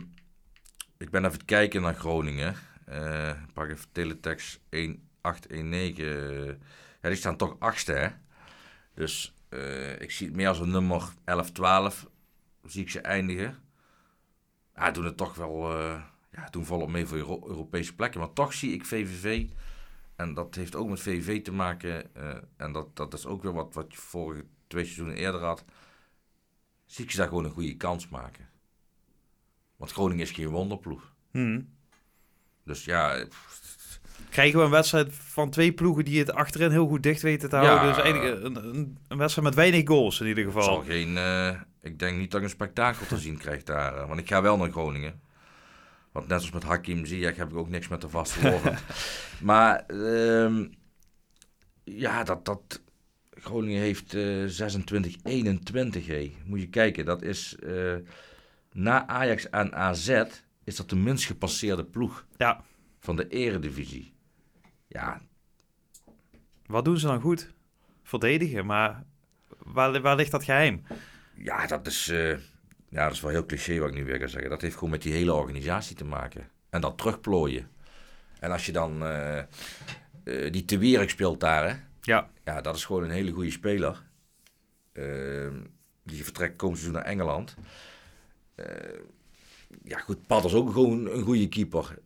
ik 0.97 1.09
ben 1.09 1.25
even 1.25 1.45
kijken 1.45 1.81
naar 1.81 1.95
Groningen. 1.95 2.55
Eh, 2.85 3.31
pak 3.53 3.69
even 3.69 3.85
teletext 3.91 4.59
1819. 4.69 6.61
Ja, 7.01 7.09
die 7.09 7.17
staan 7.17 7.37
toch 7.37 7.55
achtste, 7.59 7.91
hè? 7.93 8.09
Dus 8.93 9.35
eh, 9.49 9.99
ik 10.01 10.11
zie 10.11 10.27
het 10.27 10.35
meer 10.35 10.47
als 10.47 10.59
een 10.59 10.69
nummer 10.69 11.13
11, 11.23 11.51
12. 11.51 12.09
Zie 12.63 12.81
ik 12.81 12.89
ze 12.89 13.01
eindigen. 13.01 13.59
Ja, 14.75 14.91
doen 14.91 15.05
het 15.05 15.17
toch 15.17 15.35
wel... 15.35 15.71
eh, 15.79 16.03
ja, 16.31 16.49
doen 16.49 16.65
volop 16.65 16.89
mee 16.89 17.05
voor 17.05 17.17
Euro- 17.17 17.47
Europese 17.47 17.95
plekken. 17.95 18.19
Maar 18.19 18.33
toch 18.33 18.53
zie 18.53 18.73
ik 18.73 18.85
VVV... 18.85 19.49
En 20.15 20.33
dat 20.33 20.55
heeft 20.55 20.75
ook 20.75 20.89
met 20.89 20.99
VVV 20.99 21.43
te 21.43 21.51
maken. 21.51 22.15
eh, 22.15 22.37
en 22.57 22.71
dat, 22.71 22.95
dat 22.95 23.13
is 23.13 23.25
ook 23.25 23.43
weer 23.43 23.53
wat, 23.53 23.73
wat 23.73 23.91
je 23.91 23.97
vorige 23.97 24.45
twee 24.67 24.83
seizoenen 24.83 25.15
eerder 25.15 25.41
had. 25.41 25.65
Zie 26.85 27.03
ik 27.05 27.11
ze 27.11 27.17
daar 27.17 27.27
gewoon 27.27 27.45
een 27.45 27.51
goede 27.51 27.77
kans 27.77 28.07
maken. 28.09 28.49
Want 29.75 29.91
Groningen 29.91 30.23
is 30.23 30.31
geen 30.31 30.47
wonderploeg. 30.47 31.13
Hmm. 31.31 31.73
Dus 32.63 32.85
ja, 32.85 33.25
Krijgen 34.29 34.59
we 34.59 34.65
een 34.65 34.71
wedstrijd 34.71 35.07
van 35.13 35.49
twee 35.49 35.71
ploegen 35.73 36.05
die 36.05 36.19
het 36.19 36.33
achterin 36.33 36.71
heel 36.71 36.87
goed 36.87 37.03
dicht 37.03 37.21
weten 37.21 37.49
te 37.49 37.55
Ja. 37.55 37.65
houden. 37.65 37.93
Dus 37.95 38.03
eigenlijk 38.03 38.43
een, 38.43 38.55
een, 38.75 38.97
een 39.07 39.17
wedstrijd 39.17 39.47
met 39.47 39.55
weinig 39.57 39.87
goals 39.87 40.19
in 40.21 40.27
ieder 40.27 40.43
geval. 40.43 40.63
zal 40.63 40.83
geen, 40.83 41.17
eh, 41.17 41.49
ik 41.81 41.99
denk 41.99 42.17
niet 42.17 42.31
dat 42.31 42.39
ik 42.39 42.45
een 42.45 42.53
spektakel 42.53 43.05
te 43.05 43.17
zien 43.17 43.37
krijg 43.37 43.63
daar. 43.63 43.97
eh, 43.97 44.07
want 44.07 44.19
ik 44.19 44.27
ga 44.27 44.41
wel 44.41 44.57
naar 44.57 44.71
Groningen. 44.71 45.21
Want 46.11 46.27
net 46.27 46.39
als 46.39 46.51
met 46.51 46.63
Hakim 46.63 47.05
Ziyech 47.05 47.35
heb 47.35 47.49
ik 47.49 47.55
ook 47.55 47.69
niks 47.69 47.87
met 47.87 48.01
de 48.01 48.09
vaste 48.09 48.59
maar 49.41 49.83
ehm, 49.87 50.65
ja, 51.83 52.23
dat, 52.23 52.45
dat 52.45 52.81
Groningen 53.29 53.81
heeft 53.81 54.13
eh 54.13 54.43
26, 54.45 55.15
21. 55.23 56.07
Hé. 56.07 56.31
Moet 56.45 56.59
je 56.61 56.67
kijken, 56.69 57.05
dat 57.05 57.21
is 57.21 57.55
eh, 57.55 57.93
na 58.71 59.07
Ajax 59.07 59.49
en 59.49 59.73
AZ 59.75 60.21
is 60.63 60.75
dat 60.75 60.89
de 60.89 60.95
minst 60.95 61.25
gepasseerde 61.25 61.83
ploeg 61.85 62.25
Ja. 62.37 62.63
van 62.99 63.15
de 63.15 63.27
eredivisie. 63.27 64.10
Ja, 64.91 65.21
Wat 66.65 66.85
doen 66.85 66.97
ze 66.97 67.07
dan 67.07 67.21
goed? 67.21 67.51
Verdedigen, 68.03 68.65
maar 68.65 69.03
waar, 69.57 70.01
waar 70.01 70.15
ligt 70.15 70.31
dat 70.31 70.43
geheim? 70.43 70.83
Ja, 71.35 71.67
dat 71.67 71.87
is, 71.87 72.07
eh, 72.09 72.37
ja, 72.89 73.03
dat 73.03 73.11
is 73.11 73.21
wel 73.21 73.31
heel 73.31 73.45
cliché 73.45 73.79
wat 73.79 73.89
ik 73.89 73.95
nu 73.95 74.05
weer 74.05 74.19
ga 74.19 74.27
zeggen. 74.27 74.49
Dat 74.49 74.61
heeft 74.61 74.73
gewoon 74.73 74.89
met 74.89 75.01
die 75.01 75.13
hele 75.13 75.33
organisatie 75.33 75.95
te 75.95 76.05
maken. 76.05 76.49
En 76.69 76.81
dat 76.81 76.97
terugplooien. 76.97 77.69
En 78.39 78.51
als 78.51 78.65
je 78.65 78.71
dan... 78.71 79.03
eh, 79.03 79.37
eh, 79.39 79.45
die 80.51 80.65
Te 80.65 80.77
Wierik 80.77 81.09
speelt 81.09 81.39
daar, 81.39 81.69
hè? 81.69 81.75
Ja. 82.01 82.29
Ja, 82.43 82.61
dat 82.61 82.75
is 82.75 82.85
gewoon 82.85 83.03
een 83.03 83.09
hele 83.09 83.31
goede 83.31 83.51
speler. 83.51 84.03
Ehm, 84.93 85.55
Die 86.03 86.23
vertrekt 86.23 86.55
komend 86.55 86.79
seizoen 86.79 87.01
naar 87.01 87.11
Engeland. 87.11 87.55
Ja, 89.83 89.97
goed, 89.99 90.27
Pad 90.27 90.45
is 90.45 90.53
ook 90.53 90.71
gewoon 90.71 91.05
een 91.09 91.23
goede 91.23 91.47
keeper. 91.49 91.97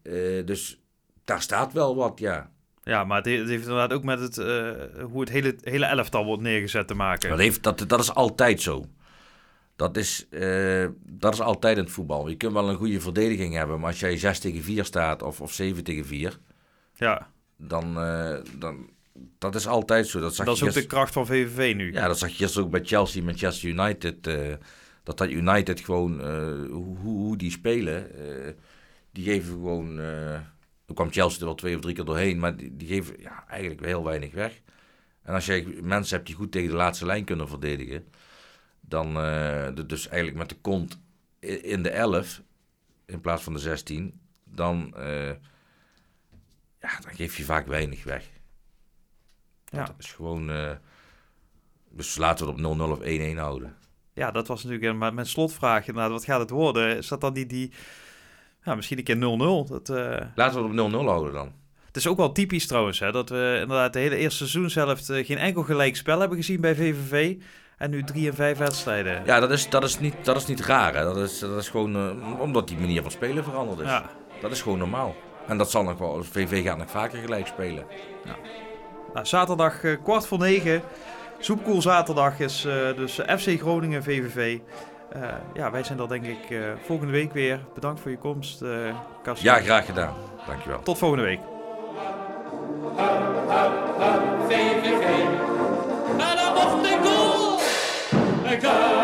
Dus 0.45 0.81
daar 1.23 1.41
staat 1.41 1.73
wel 1.73 1.95
wat, 1.95 2.19
ja. 2.19 2.51
Ja, 2.87 3.03
maar 3.03 3.17
het, 3.17 3.25
he- 3.25 3.37
het 3.37 3.47
heeft 3.49 3.61
inderdaad 3.63 3.93
ook 3.93 4.03
met 4.03 4.19
het, 4.19 4.37
eh, 4.37 4.71
hoe 5.03 5.19
het 5.19 5.29
hele, 5.29 5.55
hele 5.61 5.85
elftal 5.85 6.25
wordt 6.25 6.41
neergezet 6.41 6.87
te 6.87 6.93
maken. 6.93 7.29
Dat, 7.29 7.39
heeft, 7.39 7.63
dat, 7.63 7.83
dat 7.87 7.99
is 7.99 8.13
altijd 8.13 8.61
zo. 8.61 8.85
Dat 9.75 9.97
is, 9.97 10.27
eh, 10.29 10.85
dat 11.05 11.33
is 11.33 11.41
altijd 11.41 11.77
in 11.77 11.83
het 11.83 11.91
voetbal. 11.91 12.27
Je 12.29 12.35
kunt 12.35 12.53
wel 12.53 12.69
een 12.69 12.75
goede 12.75 12.99
verdediging 13.01 13.53
hebben, 13.53 13.79
maar 13.79 13.89
als 13.89 13.99
jij 13.99 14.17
6 14.17 14.39
tegen 14.39 14.63
4 14.63 14.85
staat 14.85 15.23
of, 15.23 15.41
of 15.41 15.53
7 15.53 15.83
tegen 15.83 16.05
4, 16.05 16.39
Ja, 16.95 17.29
dan, 17.57 17.99
eh, 17.99 18.37
dan 18.57 18.89
dat 19.37 19.55
is 19.55 19.67
altijd 19.67 20.07
zo. 20.07 20.19
Dat, 20.19 20.35
zag 20.35 20.45
dat 20.45 20.55
is 20.55 20.63
ook 20.63 20.73
de 20.73 20.85
kracht 20.85 21.13
van 21.13 21.25
VVV 21.25 21.75
nu. 21.75 21.93
Ja, 21.93 22.07
dat 22.07 22.17
zag 22.17 22.29
je 22.29 22.35
gisteren 22.35 22.65
ook 22.65 22.71
bij 22.71 22.83
Chelsea, 22.83 23.23
Manchester 23.23 23.69
United. 23.69 24.23
dat 25.03 25.17
dat 25.17 25.29
United 25.29 25.79
gewoon, 25.79 26.21
hoe, 26.69 26.97
hoe 26.97 27.37
die 27.37 27.51
spelen, 27.51 28.07
die 29.11 29.23
geven 29.23 29.51
gewoon... 29.51 29.99
dan 30.85 30.95
kwam 30.95 31.11
Chelsea 31.11 31.39
er 31.39 31.45
wel 31.45 31.55
twee 31.55 31.75
of 31.75 31.81
drie 31.81 31.95
keer 31.95 32.05
doorheen, 32.05 32.39
maar 32.39 32.55
die, 32.57 32.75
die 32.75 32.87
geven 32.87 33.21
ja, 33.21 33.47
eigenlijk 33.47 33.85
heel 33.85 34.03
weinig 34.03 34.33
weg. 34.33 34.61
En 35.21 35.33
als 35.33 35.45
je 35.45 35.79
mensen 35.83 36.15
hebt 36.15 36.27
die 36.27 36.35
goed 36.35 36.51
tegen 36.51 36.69
de 36.69 36.75
laatste 36.75 37.05
lijn 37.05 37.23
kunnen 37.25 37.47
verdedigen, 37.47 38.07
dan 38.81 39.07
eh, 39.07 39.67
de- 39.73 39.85
dus 39.85 40.07
eigenlijk 40.07 40.37
met 40.37 40.49
de 40.49 40.55
kont 40.61 40.99
in 41.39 41.83
de 41.83 41.89
11 41.89 42.41
in 43.05 43.21
plaats 43.21 43.43
van 43.43 43.53
de 43.53 43.59
16, 43.59 44.19
dan, 44.43 44.93
eh, 44.95 45.27
ja, 46.81 46.99
dan 47.01 47.13
geef 47.15 47.37
je 47.37 47.43
vaak 47.43 47.67
weinig 47.67 48.03
weg. 48.03 48.29
Ja. 49.65 49.83
Dat 49.85 49.95
is 49.99 50.11
gewoon. 50.13 50.49
eh, 50.51 50.71
dus 51.89 52.17
laten 52.17 52.45
we 52.45 52.51
het 52.51 52.61
op 52.61 52.77
0-0 52.77 52.91
of 52.91 52.99
1-1 53.01 53.37
houden. 53.37 53.75
Ja, 54.13 54.31
dat 54.31 54.47
was 54.47 54.63
natuurlijk 54.63 54.91
een- 55.01 55.15
mijn 55.15 55.25
slotvraag 55.27 55.87
inderdaad. 55.87 56.11
Wat 56.11 56.23
gaat 56.25 56.39
het 56.39 56.49
worden? 56.49 56.97
Is 56.97 57.07
dat 57.07 57.21
dan 57.21 57.33
die, 57.33 57.45
die 57.45 57.71
ja, 58.65 58.75
misschien 58.75 58.97
een 58.97 59.03
keer 59.03 59.15
0-0? 59.15 59.67
Dat, 59.69 59.89
eh, 59.89 60.25
Laten 60.35 60.61
we 60.61 60.67
het 60.67 60.81
op 60.81 60.91
0-0 60.91 61.07
houden 61.07 61.33
dan. 61.33 61.51
Het 61.85 61.95
is 61.95 62.07
ook 62.07 62.17
wel 62.17 62.31
typisch 62.31 62.67
trouwens, 62.67 62.99
hè, 62.99 63.11
dat 63.11 63.29
we 63.29 63.57
inderdaad 63.61 63.93
de 63.93 63.99
hele 63.99 64.15
eerste 64.15 64.37
seizoenshelft 64.37 65.09
eh, 65.09 65.25
geen 65.25 65.37
enkel 65.37 65.63
gelijk 65.63 65.95
spel 65.95 66.19
hebben 66.19 66.37
gezien 66.37 66.61
bij 66.61 66.75
VVV. 66.75 67.35
En 67.77 67.89
nu 67.89 68.03
drie 68.03 68.29
en 68.29 68.35
vijf 68.35 68.57
wedstrijden. 68.57 69.21
Ja, 69.25 69.39
dat 69.39 69.51
is, 69.51 69.69
dat 69.69 69.83
is, 69.83 69.99
niet, 69.99 70.15
dat 70.23 70.35
is 70.35 70.45
niet 70.45 70.65
raar. 70.65 70.95
Hè. 70.95 71.03
Dat, 71.03 71.17
is, 71.17 71.39
dat 71.39 71.57
is 71.57 71.69
gewoon 71.69 71.95
eh, 71.95 72.39
omdat 72.39 72.67
die 72.67 72.77
manier 72.77 73.01
van 73.01 73.11
spelen 73.11 73.43
veranderd 73.43 73.79
is. 73.79 73.85
Ja. 73.85 74.09
Dat 74.41 74.51
is 74.51 74.61
gewoon 74.61 74.77
normaal. 74.77 75.15
En 75.47 75.57
dat 75.57 75.71
zal 75.71 75.83
nog 75.83 75.97
wel. 75.97 76.23
VV 76.23 76.63
gaat 76.63 76.77
nog 76.77 76.89
vaker 76.89 77.19
gelijk 77.19 77.47
spelen. 77.47 77.85
Nou, 79.13 79.25
zaterdag 79.25 79.81
kwart 80.03 80.27
voor 80.27 80.37
negen. 80.39 80.81
Soepkoel 81.39 81.81
zaterdag 81.81 82.39
is 82.39 82.61
dus 82.95 83.13
FC 83.13 83.59
Groningen 83.59 84.03
VVV. 84.03 84.59
Eh, 85.11 85.21
ja, 85.53 85.71
wij 85.71 85.83
zijn 85.83 85.99
er 85.99 86.07
denk 86.07 86.25
ik 86.25 86.49
eh, 86.49 86.59
volgende 86.85 87.11
week 87.11 87.33
weer. 87.33 87.59
Bedankt 87.73 87.99
voor 87.99 88.11
je 88.11 88.17
komst, 88.17 88.61
eh 88.61 88.69
Karsten. 89.23 89.49
Ja, 89.49 89.59
graag 89.59 89.85
gedaan. 89.85 90.13
Dankjewel. 90.47 90.81
Tot 90.81 90.97
volgende 90.97 91.23
week. 91.23 91.39
VVV. 94.47 95.05
En 96.19 96.35
dan 96.35 96.53
nog 96.53 96.81
de 96.81 96.99
goal. 97.03 98.94